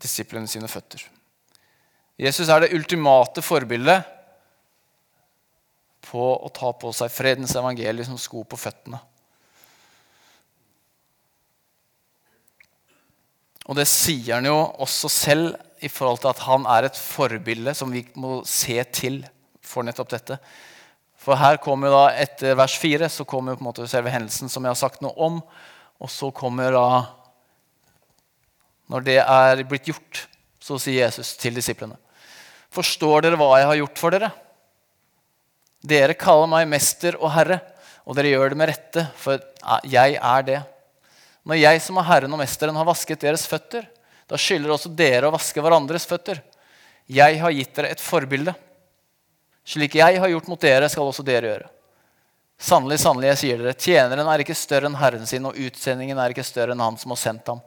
disiplene 0.00 0.48
sine 0.48 0.68
føtter. 0.68 1.02
Jesus 2.16 2.48
er 2.48 2.64
det 2.64 2.72
ultimate 2.76 3.44
forbildet 3.44 4.06
på 6.06 6.22
å 6.22 6.48
ta 6.54 6.70
på 6.72 6.92
seg 6.96 7.12
fredens 7.12 7.52
evangelium 7.58 8.08
som 8.08 8.20
sko 8.20 8.44
på 8.48 8.58
føttene. 8.60 9.00
Og 13.66 13.74
det 13.76 13.88
sier 13.90 14.38
han 14.38 14.46
jo 14.46 14.56
også 14.84 15.10
selv 15.10 15.84
i 15.84 15.90
forhold 15.92 16.22
til 16.22 16.30
at 16.30 16.44
han 16.46 16.66
er 16.70 16.86
et 16.86 16.98
forbilde 16.98 17.74
som 17.76 17.90
vi 17.92 18.04
må 18.16 18.38
se 18.48 18.78
til 18.94 19.20
for 19.66 19.84
nettopp 19.84 20.12
dette. 20.14 20.38
For 21.20 21.36
her 21.36 21.58
kommer 21.60 21.90
da, 21.90 22.04
Etter 22.22 22.54
vers 22.56 22.76
4 22.78 23.10
så 23.10 23.26
kommer 23.28 23.52
jo 23.52 23.58
på 23.58 23.66
en 23.66 23.70
måte 23.72 23.88
selve 23.90 24.12
hendelsen 24.14 24.52
som 24.52 24.62
jeg 24.64 24.72
har 24.72 24.78
sagt 24.78 25.02
noe 25.04 25.12
om. 25.18 25.40
Og 26.02 26.10
så 26.12 26.30
kommer 26.34 26.74
da 26.76 26.88
Når 28.86 29.02
det 29.02 29.18
er 29.18 29.62
blitt 29.66 29.88
gjort, 29.88 30.26
så 30.62 30.76
sier 30.78 31.06
Jesus 31.08 31.32
til 31.40 31.56
disiplene.: 31.58 31.96
Forstår 32.70 33.24
dere 33.24 33.38
hva 33.40 33.56
jeg 33.58 33.66
har 33.66 33.78
gjort 33.80 33.98
for 33.98 34.14
dere? 34.14 34.28
Dere 35.82 36.14
kaller 36.14 36.46
meg 36.50 36.68
mester 36.70 37.18
og 37.18 37.32
herre, 37.34 37.58
og 38.06 38.14
dere 38.14 38.30
gjør 38.30 38.52
det 38.52 38.58
med 38.60 38.70
rette, 38.70 39.06
for 39.18 39.42
jeg 39.90 40.18
er 40.22 40.46
det. 40.46 40.60
Når 41.46 41.60
jeg 41.60 41.82
som 41.82 41.98
er 41.98 42.08
Herren 42.08 42.34
og 42.34 42.40
Mesteren, 42.40 42.78
har 42.78 42.86
vasket 42.86 43.22
deres 43.22 43.46
føtter, 43.46 43.86
da 44.26 44.38
skylder 44.38 44.72
også 44.74 44.90
dere 44.98 45.28
å 45.28 45.34
vaske 45.34 45.62
hverandres 45.62 46.06
føtter. 46.06 46.40
Jeg 47.06 47.38
har 47.38 47.54
gitt 47.54 47.74
dere 47.76 47.92
et 47.94 48.02
forbilde. 48.02 48.54
Slik 49.66 49.94
jeg 49.98 50.18
har 50.22 50.30
gjort 50.30 50.48
mot 50.50 50.62
dere, 50.62 50.90
skal 50.90 51.06
også 51.06 51.26
dere 51.26 51.52
gjøre. 51.52 51.70
Sannelig, 52.56 53.02
sannelig, 53.02 53.28
jeg 53.34 53.40
sier 53.42 53.58
dere, 53.60 53.76
tjeneren 53.76 54.28
er 54.32 54.42
ikke 54.42 54.56
større 54.56 54.88
enn 54.88 54.96
herren 54.96 55.26
sin, 55.28 55.44
og 55.44 55.58
utsendingen 55.60 56.18
er 56.18 56.32
ikke 56.32 56.46
større 56.46 56.72
enn 56.72 56.80
han 56.80 56.96
som 56.96 57.12
har 57.12 57.20
sendt 57.20 57.50
ham. 57.52 57.60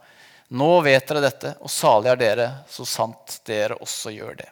Nå 0.49 0.69
vet 0.81 1.05
dere 1.05 1.21
dette, 1.21 1.53
og 1.61 1.69
salig 1.69 2.09
er 2.09 2.17
dere, 2.17 2.47
så 2.71 2.87
sant 2.89 3.37
dere 3.45 3.77
også 3.77 4.13
gjør 4.15 4.39
det. 4.41 4.49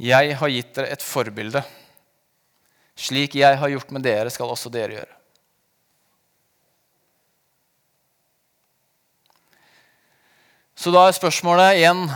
Jeg 0.00 0.36
har 0.40 0.48
gitt 0.48 0.72
dere 0.78 0.94
et 0.94 1.04
forbilde. 1.04 1.60
Slik 2.96 3.36
jeg 3.36 3.58
har 3.60 3.72
gjort 3.72 3.92
med 3.92 4.08
dere, 4.08 4.32
skal 4.32 4.48
også 4.48 4.72
dere 4.72 4.96
gjøre. 4.96 5.16
Så 10.80 10.88
da 10.94 11.04
er 11.04 11.12
spørsmålet 11.12 11.76
igjen 11.76 12.06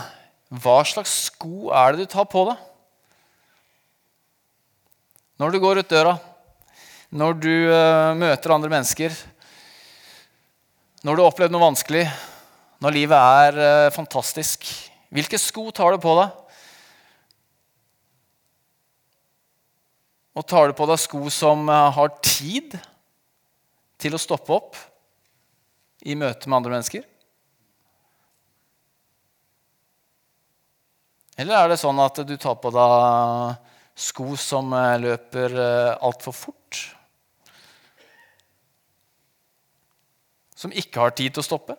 hva 0.64 0.78
slags 0.88 1.12
sko 1.26 1.68
er 1.76 1.92
det 1.92 2.06
du 2.06 2.12
tar 2.14 2.24
på 2.32 2.46
deg? 2.48 2.62
Når 5.34 5.50
du 5.50 5.58
går 5.58 5.80
ut 5.82 5.90
døra, 5.90 6.12
når 7.10 7.32
du 7.42 7.50
uh, 7.66 8.14
møter 8.14 8.52
andre 8.54 8.70
mennesker, 8.70 9.14
når 11.02 11.16
du 11.16 11.22
har 11.24 11.30
opplevd 11.32 11.54
noe 11.54 11.64
vanskelig, 11.64 12.04
når 12.78 12.94
livet 12.94 13.18
er 13.18 13.58
uh, 13.58 13.94
fantastisk 13.94 14.66
Hvilke 15.14 15.38
sko 15.38 15.68
tar 15.70 15.94
du 15.94 16.00
på 16.02 16.10
deg? 16.18 16.38
Og 20.34 20.46
tar 20.50 20.70
du 20.70 20.74
på 20.74 20.88
deg 20.90 20.98
sko 21.02 21.20
som 21.30 21.68
uh, 21.70 21.90
har 21.94 22.14
tid 22.18 22.74
til 24.02 24.14
å 24.14 24.22
stoppe 24.22 24.54
opp 24.54 24.78
i 26.02 26.16
møte 26.18 26.50
med 26.50 26.58
andre 26.60 26.76
mennesker? 26.76 27.06
Eller 31.38 31.58
er 31.58 31.70
det 31.70 31.82
sånn 31.82 32.02
at 32.02 32.22
du 32.26 32.34
tar 32.38 32.58
på 32.62 32.74
deg 32.74 33.73
sko 33.94 34.34
som 34.36 34.72
eh, 34.74 34.98
løper 35.02 35.54
eh, 35.54 35.94
altfor 36.02 36.34
fort. 36.34 36.82
Som 40.54 40.74
ikke 40.74 41.02
har 41.02 41.14
tid 41.14 41.34
til 41.34 41.44
å 41.44 41.46
stoppe. 41.46 41.78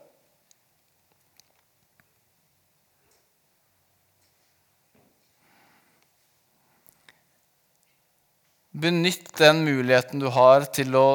Benytt 8.76 9.30
den 9.40 9.62
muligheten 9.64 10.20
du 10.20 10.28
har 10.36 10.66
til 10.76 10.96
å 11.00 11.08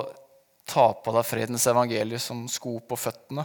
ta 0.70 0.86
på 0.96 1.12
deg 1.12 1.26
fredens 1.28 1.66
evangelium 1.68 2.22
som 2.22 2.46
sko 2.48 2.78
på 2.80 2.96
føttene 2.96 3.44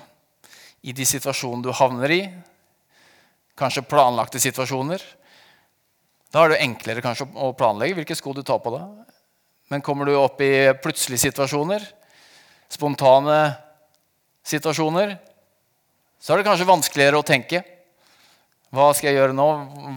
i 0.85 0.93
de 0.95 1.03
situasjonene 1.09 1.65
du 1.65 1.73
havner 1.75 2.13
i, 2.13 2.21
kanskje 3.59 3.83
planlagte 3.89 4.39
situasjoner 4.39 5.03
da 6.33 6.43
er 6.43 6.53
det 6.53 6.63
enklere 6.65 7.03
kanskje 7.03 7.27
å 7.35 7.51
planlegge 7.57 7.99
hvilke 7.99 8.17
sko 8.17 8.33
du 8.35 8.41
tar 8.45 8.61
på 8.63 8.73
deg. 8.73 9.13
Men 9.71 9.83
kommer 9.85 10.05
du 10.05 10.13
opp 10.17 10.41
i 10.45 10.69
plutselige 10.81 11.25
situasjoner, 11.25 11.85
spontane 12.69 13.39
situasjoner, 14.45 15.15
så 16.21 16.33
er 16.33 16.41
det 16.41 16.47
kanskje 16.47 16.69
vanskeligere 16.69 17.21
å 17.21 17.25
tenke. 17.25 17.63
Hva 18.73 18.91
skal 18.93 19.11
jeg 19.11 19.19
gjøre 19.19 19.35
nå? 19.37 19.47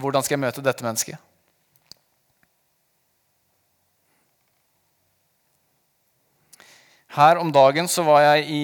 Hvordan 0.01 0.25
skal 0.25 0.37
jeg 0.37 0.43
møte 0.45 0.65
dette 0.65 0.85
mennesket? 0.85 1.17
Her 7.09 7.39
om 7.41 7.49
dagen 7.49 7.89
så 7.89 8.03
var 8.05 8.21
jeg 8.21 8.45
i 8.53 8.61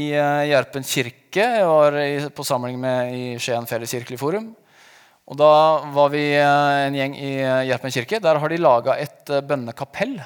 Gjerpen 0.52 0.86
kirke. 0.86 1.42
Jeg 1.42 1.66
var 1.66 1.98
på 2.38 2.46
samling 2.46 2.78
med 2.80 3.16
i 3.18 3.24
Skien 3.42 3.66
Felleskirkelig 3.66 4.20
Forum. 4.22 4.52
Og 5.26 5.38
da 5.40 5.52
var 5.96 6.12
vi 6.14 6.24
uh, 6.38 6.86
en 6.86 6.98
gjeng 6.98 7.16
i 7.18 7.32
Gjerpen 7.70 7.94
kirke. 7.94 8.22
Der 8.22 8.38
har 8.42 8.52
de 8.52 8.62
laga 8.62 8.98
et 9.02 9.34
uh, 9.34 9.42
bønnekapell. 9.42 10.20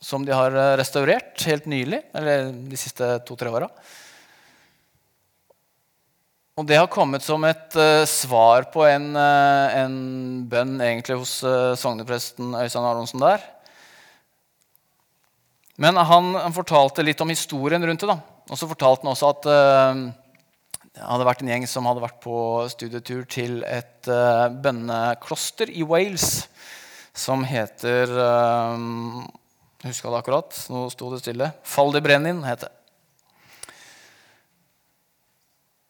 som 0.00 0.22
de 0.24 0.30
har 0.30 0.54
restaurert 0.78 1.42
helt 1.42 1.64
nylig, 1.66 1.98
eller 2.14 2.52
de 2.52 2.76
siste 2.78 3.06
to-tre 3.26 3.50
åra. 3.50 3.66
Og 6.54 6.68
det 6.68 6.78
har 6.78 6.86
kommet 6.86 7.24
som 7.24 7.42
et 7.48 7.74
svar 8.06 8.68
på 8.70 8.84
en, 8.86 9.16
en 9.16 9.96
bønn 10.46 10.76
egentlig 10.78 11.16
hos 11.18 11.32
sognepresten 11.82 12.54
Øystein 12.54 12.86
Aronsen 12.86 13.24
der. 13.24 13.42
Men 15.80 15.96
han, 15.96 16.34
han, 16.36 16.54
fortalte 16.54 17.02
litt 17.02 17.20
om 17.24 17.34
historien 17.34 17.82
rundt 17.82 18.06
det. 18.06 18.14
da. 18.14 18.20
Og 18.46 18.60
så 18.60 18.70
fortalte 18.70 19.02
han 19.02 19.14
også 19.16 19.34
at 19.34 19.50
det 20.90 21.06
hadde 21.06 21.26
vært 21.28 21.42
en 21.44 21.50
gjeng 21.52 21.66
som 21.70 21.86
hadde 21.86 22.02
vært 22.02 22.18
på 22.24 22.36
studietur 22.72 23.22
til 23.30 23.60
et 23.62 24.08
uh, 24.10 24.50
bønnekloster 24.50 25.70
i 25.70 25.84
Wales 25.86 26.48
som 27.14 27.44
heter 27.46 28.10
uh, 28.10 29.22
Jeg 29.80 29.94
huska 29.94 30.10
det 30.10 30.18
akkurat. 30.18 30.56
Nå 30.68 30.88
sto 30.92 31.12
det 31.12 31.22
stille. 31.22 31.52
De 31.54 32.42
het 32.44 32.64
det. 32.66 32.72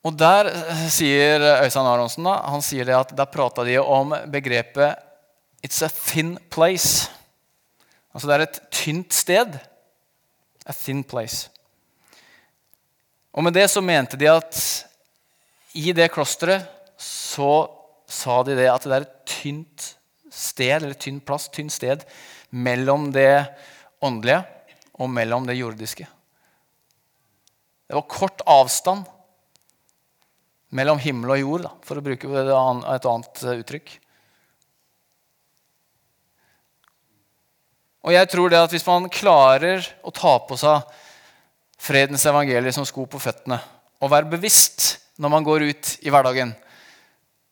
Og 0.04 0.14
der 0.16 0.48
sier 0.88 1.42
Øystein 1.64 1.88
Aronsen 1.88 2.24
da, 2.24 2.36
han 2.48 2.62
sier 2.64 2.86
det 2.88 2.94
at 2.96 3.10
der 3.16 3.28
prata 3.28 3.64
de 3.64 3.76
om 3.80 4.14
begrepet 4.32 4.96
'it's 5.60 5.82
a 5.84 5.88
thin 5.88 6.38
place'. 6.48 7.10
Altså 8.14 8.28
det 8.28 8.34
er 8.34 8.42
et 8.46 8.60
tynt 8.70 9.12
sted. 9.12 9.58
A 10.66 10.72
thin 10.72 11.02
place. 11.04 11.50
Og 13.32 13.44
med 13.44 13.52
det 13.52 13.70
så 13.70 13.80
mente 13.80 14.16
de 14.16 14.26
at 14.30 14.86
i 15.78 15.92
det 15.96 16.10
klosteret 16.14 16.66
så 17.00 17.52
sa 18.10 18.40
de 18.46 18.56
det 18.58 18.68
at 18.70 18.86
det 18.86 18.96
er 18.96 19.06
et 19.06 19.18
tynt 19.28 19.86
sted, 20.30 20.82
eller 20.82 20.98
tynn 20.98 21.20
plass, 21.22 21.48
tynt 21.52 21.72
sted 21.74 22.02
mellom 22.50 23.10
det 23.14 23.46
åndelige 24.02 24.42
og 25.00 25.10
mellom 25.12 25.46
det 25.48 25.58
jordiske. 25.58 26.06
Det 27.86 27.96
var 27.96 28.06
kort 28.10 28.42
avstand 28.46 29.06
mellom 30.76 31.00
himmel 31.02 31.34
og 31.34 31.40
jord, 31.40 31.64
da, 31.66 31.72
for 31.82 31.98
å 31.98 32.04
bruke 32.04 32.28
et 32.30 33.08
annet 33.10 33.42
uttrykk. 33.56 33.94
Og 38.06 38.14
jeg 38.14 38.30
tror 38.32 38.48
det 38.48 38.60
at 38.62 38.72
Hvis 38.72 38.86
man 38.86 39.10
klarer 39.12 39.84
å 40.06 40.12
ta 40.14 40.38
på 40.46 40.56
seg 40.56 40.86
fredens 41.80 42.24
evangelium 42.28 42.72
som 42.72 42.86
sko 42.88 43.04
på 43.10 43.20
føttene, 43.20 43.58
og 44.00 44.12
være 44.12 44.30
bevisst 44.32 44.94
når 45.20 45.32
man 45.32 45.44
går 45.44 45.66
ut 45.68 45.96
i 46.00 46.12
hverdagen, 46.12 46.54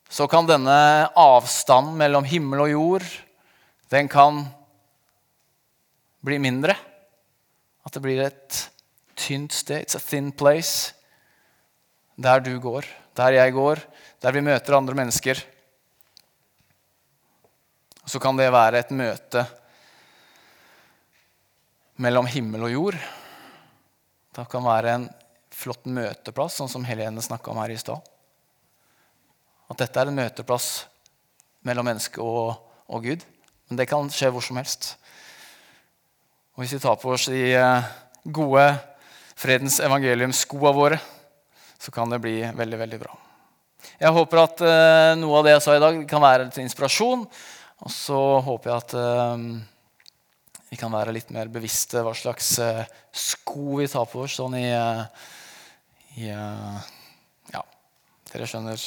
så 0.09 0.24
kan 0.31 0.48
denne 0.48 1.09
avstanden 1.20 1.98
mellom 2.00 2.24
himmel 2.24 2.64
og 2.64 2.70
jord 2.72 3.09
den 3.92 4.09
kan 4.09 4.40
bli 6.24 6.38
mindre. 6.40 6.76
At 7.85 7.92
det 7.96 8.02
blir 8.04 8.22
et 8.24 8.62
tynt 9.16 9.52
sted. 9.52 9.85
It's 9.85 9.96
a 9.96 10.00
thin 10.00 10.33
place. 10.33 10.94
Der 12.18 12.40
du 12.40 12.57
går, 12.61 12.88
der 13.16 13.37
jeg 13.37 13.54
går, 13.54 13.81
der 14.20 14.35
vi 14.35 14.42
møter 14.42 14.76
andre 14.76 14.96
mennesker. 14.98 15.38
Så 18.09 18.18
kan 18.18 18.37
det 18.37 18.48
være 18.52 18.81
et 18.81 18.90
møte 18.96 19.44
mellom 22.00 22.26
himmel 22.26 22.64
og 22.66 22.72
jord. 22.72 22.98
Det 24.35 24.48
kan 24.50 24.64
være 24.64 24.94
en 24.96 25.09
flott 25.59 25.88
møteplass, 25.90 26.59
sånn 26.61 26.71
som 26.71 26.87
Helene 26.87 27.23
snakka 27.25 27.51
om 27.51 27.59
her 27.62 27.75
i 27.75 27.81
stad. 27.81 28.05
At 29.68 29.83
dette 29.83 30.01
er 30.01 30.11
en 30.11 30.16
møteplass 30.18 30.87
mellom 31.66 31.88
menneske 31.90 32.23
og, 32.23 32.57
og, 32.87 33.05
Gud. 33.05 33.25
Men 33.68 33.81
det 33.81 33.88
kan 33.90 34.09
skje 34.12 34.31
hvor 34.33 34.44
som 34.44 34.61
helst. 34.61 34.94
Og 36.55 36.62
hvis 36.62 36.77
vi 36.77 36.83
tar 36.83 36.97
på 37.01 37.12
oss 37.12 37.29
de 37.31 37.42
eh, 37.59 37.88
gode 38.25 38.64
fredens 39.38 39.79
evangelium-skoa 39.85 40.73
våre, 40.75 40.99
så 41.79 41.92
kan 41.94 42.11
det 42.11 42.23
bli 42.23 42.40
veldig, 42.42 42.79
veldig 42.81 43.01
bra. 43.03 43.12
Jeg 43.99 44.14
håper 44.14 44.40
at 44.42 44.62
uh, 44.62 45.12
noe 45.18 45.38
av 45.38 45.47
det 45.47 45.53
jeg 45.55 45.62
sa 45.64 45.75
i 45.77 45.83
dag, 45.83 45.99
kan 46.11 46.23
være 46.23 46.49
til 46.51 46.64
inspirasjon. 46.64 47.23
Og 47.87 47.92
så 47.94 48.18
håper 48.42 48.71
jeg 48.71 48.83
at 48.83 48.94
uh, 48.99 50.64
vi 50.68 50.79
kan 50.81 50.92
være 50.92 51.14
litt 51.14 51.31
mer 51.35 51.51
bevisste 51.53 52.03
hva 52.03 52.14
slags 52.18 52.57
uh, 52.62 52.83
sko 53.14 53.79
vi 53.79 53.87
tar 53.90 54.09
på 54.11 54.25
oss. 54.25 54.35
Sånn 54.40 54.59
i, 54.59 54.66
i 56.18 56.28
Ja, 57.52 57.62
dere 58.33 58.46
skjønner 58.50 58.83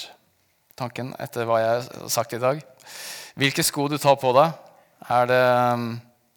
tanken 0.80 1.14
etter 1.22 1.48
hva 1.48 1.60
jeg 1.62 1.74
har 1.74 2.12
sagt 2.12 2.36
i 2.36 2.42
dag. 2.42 2.62
Hvilke 3.40 3.64
sko 3.64 3.88
du 3.92 3.98
tar 4.02 4.18
på 4.20 4.34
deg. 4.36 4.56
Er 5.12 5.30
det 5.30 5.42
um, 5.74 5.86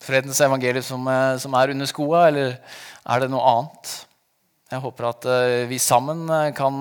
fredens 0.05 0.41
evangelium 0.45 0.85
som, 0.87 1.09
som, 1.43 1.57
er 1.59 1.73
under 1.75 1.89
skoa, 1.91 2.27
eller 2.31 2.55
er 2.57 3.25
det 3.25 3.31
noe 3.33 3.43
annet? 3.51 3.95
Jeg 4.71 4.83
håper 4.85 5.09
at 5.11 5.27
vi 5.69 5.79
sammen 5.83 6.25
kan 6.57 6.81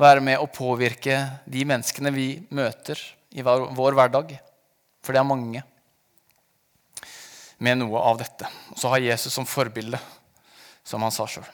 være 0.00 0.22
med 0.24 0.42
å 0.42 0.50
påvirke 0.50 1.16
de 1.46 1.64
menneskene 1.66 2.12
vi 2.14 2.28
møter 2.54 3.00
i 3.34 3.42
vår, 3.46 3.70
vår 3.74 3.98
hverdag. 3.98 4.36
For 5.04 5.14
det 5.14 5.22
er 5.22 5.28
mange 5.28 5.64
med 7.64 7.80
noe 7.80 8.06
av 8.12 8.20
dette. 8.20 8.48
Og 8.74 8.80
så 8.80 8.92
har 8.92 9.04
Jesus 9.04 9.34
som 9.34 9.48
forbilde, 9.48 10.00
som 10.86 11.02
han 11.04 11.14
sa 11.14 11.28
sjøl. 11.30 11.46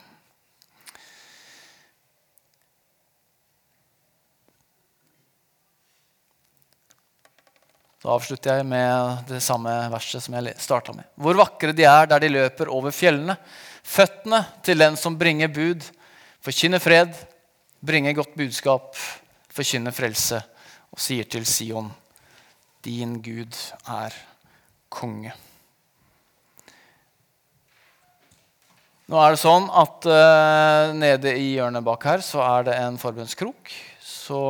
Da 8.01 8.15
avslutter 8.15 8.57
jeg 8.57 8.65
med 8.65 9.27
det 9.29 9.43
samme 9.45 9.73
verset 9.93 10.25
som 10.25 10.37
jeg 10.39 10.55
starta 10.63 10.95
med. 10.97 11.05
Hvor 11.21 11.37
vakre 11.37 11.75
de 11.77 11.85
er 11.85 12.09
der 12.09 12.23
de 12.23 12.31
løper 12.33 12.71
over 12.73 12.95
fjellene. 12.97 13.37
Føttene 13.85 14.41
til 14.65 14.81
den 14.81 14.97
som 14.97 15.19
bringer 15.21 15.53
bud, 15.53 15.85
forkynner 16.41 16.81
fred, 16.81 17.13
bringer 17.85 18.17
godt 18.17 18.33
budskap, 18.41 18.97
forkynner 19.53 19.93
frelse 19.93 20.41
og 20.91 21.01
sier 21.01 21.29
til 21.29 21.45
Sion, 21.49 21.93
din 22.85 23.19
Gud 23.21 23.57
er 23.85 24.17
konge. 24.89 25.37
Nå 29.11 29.19
er 29.21 29.35
det 29.35 29.43
sånn 29.43 29.67
at 29.75 30.07
uh, 30.07 30.93
Nede 30.95 31.33
i 31.37 31.57
hjørnet 31.57 31.85
bak 31.85 32.05
her 32.07 32.23
så 32.25 32.41
er 32.47 32.69
det 32.71 32.77
en 32.81 32.97
forbønnskrok. 33.01 33.73
Så 34.01 34.41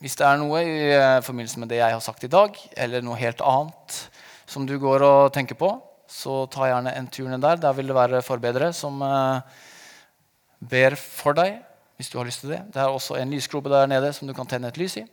hvis 0.00 0.16
det 0.16 0.24
er 0.24 0.38
noe 0.40 0.62
i 0.64 0.76
uh, 0.96 1.20
forbindelse 1.20 1.60
med 1.60 1.68
det 1.68 1.82
jeg 1.82 1.92
har 1.92 2.00
sagt 2.00 2.24
i 2.24 2.32
dag, 2.32 2.56
eller 2.72 3.04
noe 3.04 3.20
helt 3.20 3.42
annet 3.44 3.98
som 4.48 4.64
du 4.64 4.78
går 4.80 5.04
og 5.04 5.32
tenker 5.34 5.58
på, 5.60 5.74
så 6.10 6.46
ta 6.50 6.70
gjerne 6.70 6.94
en 6.96 7.08
tur 7.12 7.28
ned 7.28 7.44
der. 7.44 7.60
Der 7.60 7.76
vil 7.76 7.92
det 7.92 7.98
være 7.98 8.22
forbedere 8.24 8.72
som 8.74 8.96
uh, 9.04 9.44
ber 10.72 10.96
for 10.96 11.36
deg. 11.36 11.60
hvis 12.00 12.08
du 12.08 12.16
har 12.16 12.24
lyst 12.24 12.40
til 12.40 12.50
Det 12.50 12.62
Det 12.72 12.80
er 12.80 12.88
også 12.88 13.20
en 13.20 13.30
lysglobe 13.30 13.68
der 13.68 13.86
nede 13.86 14.12
som 14.12 14.26
du 14.26 14.32
kan 14.34 14.48
tenne 14.48 14.68
et 14.68 14.80
lys 14.80 14.96
i. 14.96 15.04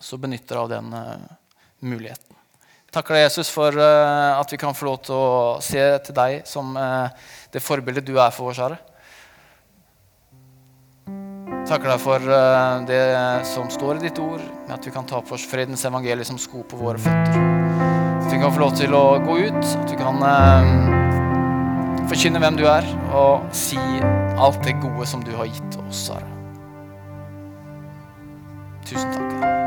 Så 0.00 0.18
benytt 0.18 0.48
deg 0.48 0.58
av 0.58 0.68
den 0.68 0.90
muligheten. 1.78 2.34
Takker 2.90 3.14
deg, 3.14 3.22
Jesus, 3.30 3.48
for 3.48 3.78
at 3.78 4.50
vi 4.50 4.58
kan 4.58 4.74
få 4.74 4.84
lov 4.84 4.98
til 5.06 5.14
å 5.14 5.60
se 5.62 5.98
til 6.02 6.14
deg 6.14 6.42
som 6.44 6.74
det 6.74 7.62
forbildet 7.62 8.04
du 8.04 8.18
er 8.18 8.34
for 8.34 8.50
oss, 8.50 8.58
Herre. 8.58 8.91
Takker 11.72 11.88
deg 11.88 12.02
for 12.02 12.20
uh, 12.28 12.82
det 12.84 13.00
som 13.48 13.70
står 13.72 13.96
i 13.96 14.02
ditt 14.02 14.18
ord, 14.20 14.42
med 14.66 14.74
at 14.76 14.84
vi 14.84 14.92
kan 14.92 15.06
ta 15.08 15.22
på 15.24 15.38
oss 15.38 15.46
fredens 15.48 15.86
evangelium 15.88 16.28
som 16.28 16.40
sko 16.40 16.60
på 16.68 16.76
våre 16.76 17.00
føtter. 17.00 17.38
At 18.18 18.28
vi 18.28 18.40
kan 18.42 18.52
få 18.52 18.60
lov 18.60 18.76
til 18.76 18.92
å 18.92 19.16
gå 19.24 19.38
ut, 19.46 19.62
at 19.80 19.88
vi 19.88 19.96
kan 19.96 20.20
forkynne 22.12 22.44
hvem 22.44 22.60
du 22.60 22.66
er, 22.68 22.92
og 23.16 23.48
si 23.56 23.80
alt 24.36 24.60
det 24.68 24.76
gode 24.84 25.08
som 25.08 25.24
du 25.24 25.32
har 25.38 25.48
gitt 25.48 25.80
oss, 25.86 26.10
Sara. 26.10 26.28
Tusen 28.84 29.16
takk. 29.16 29.61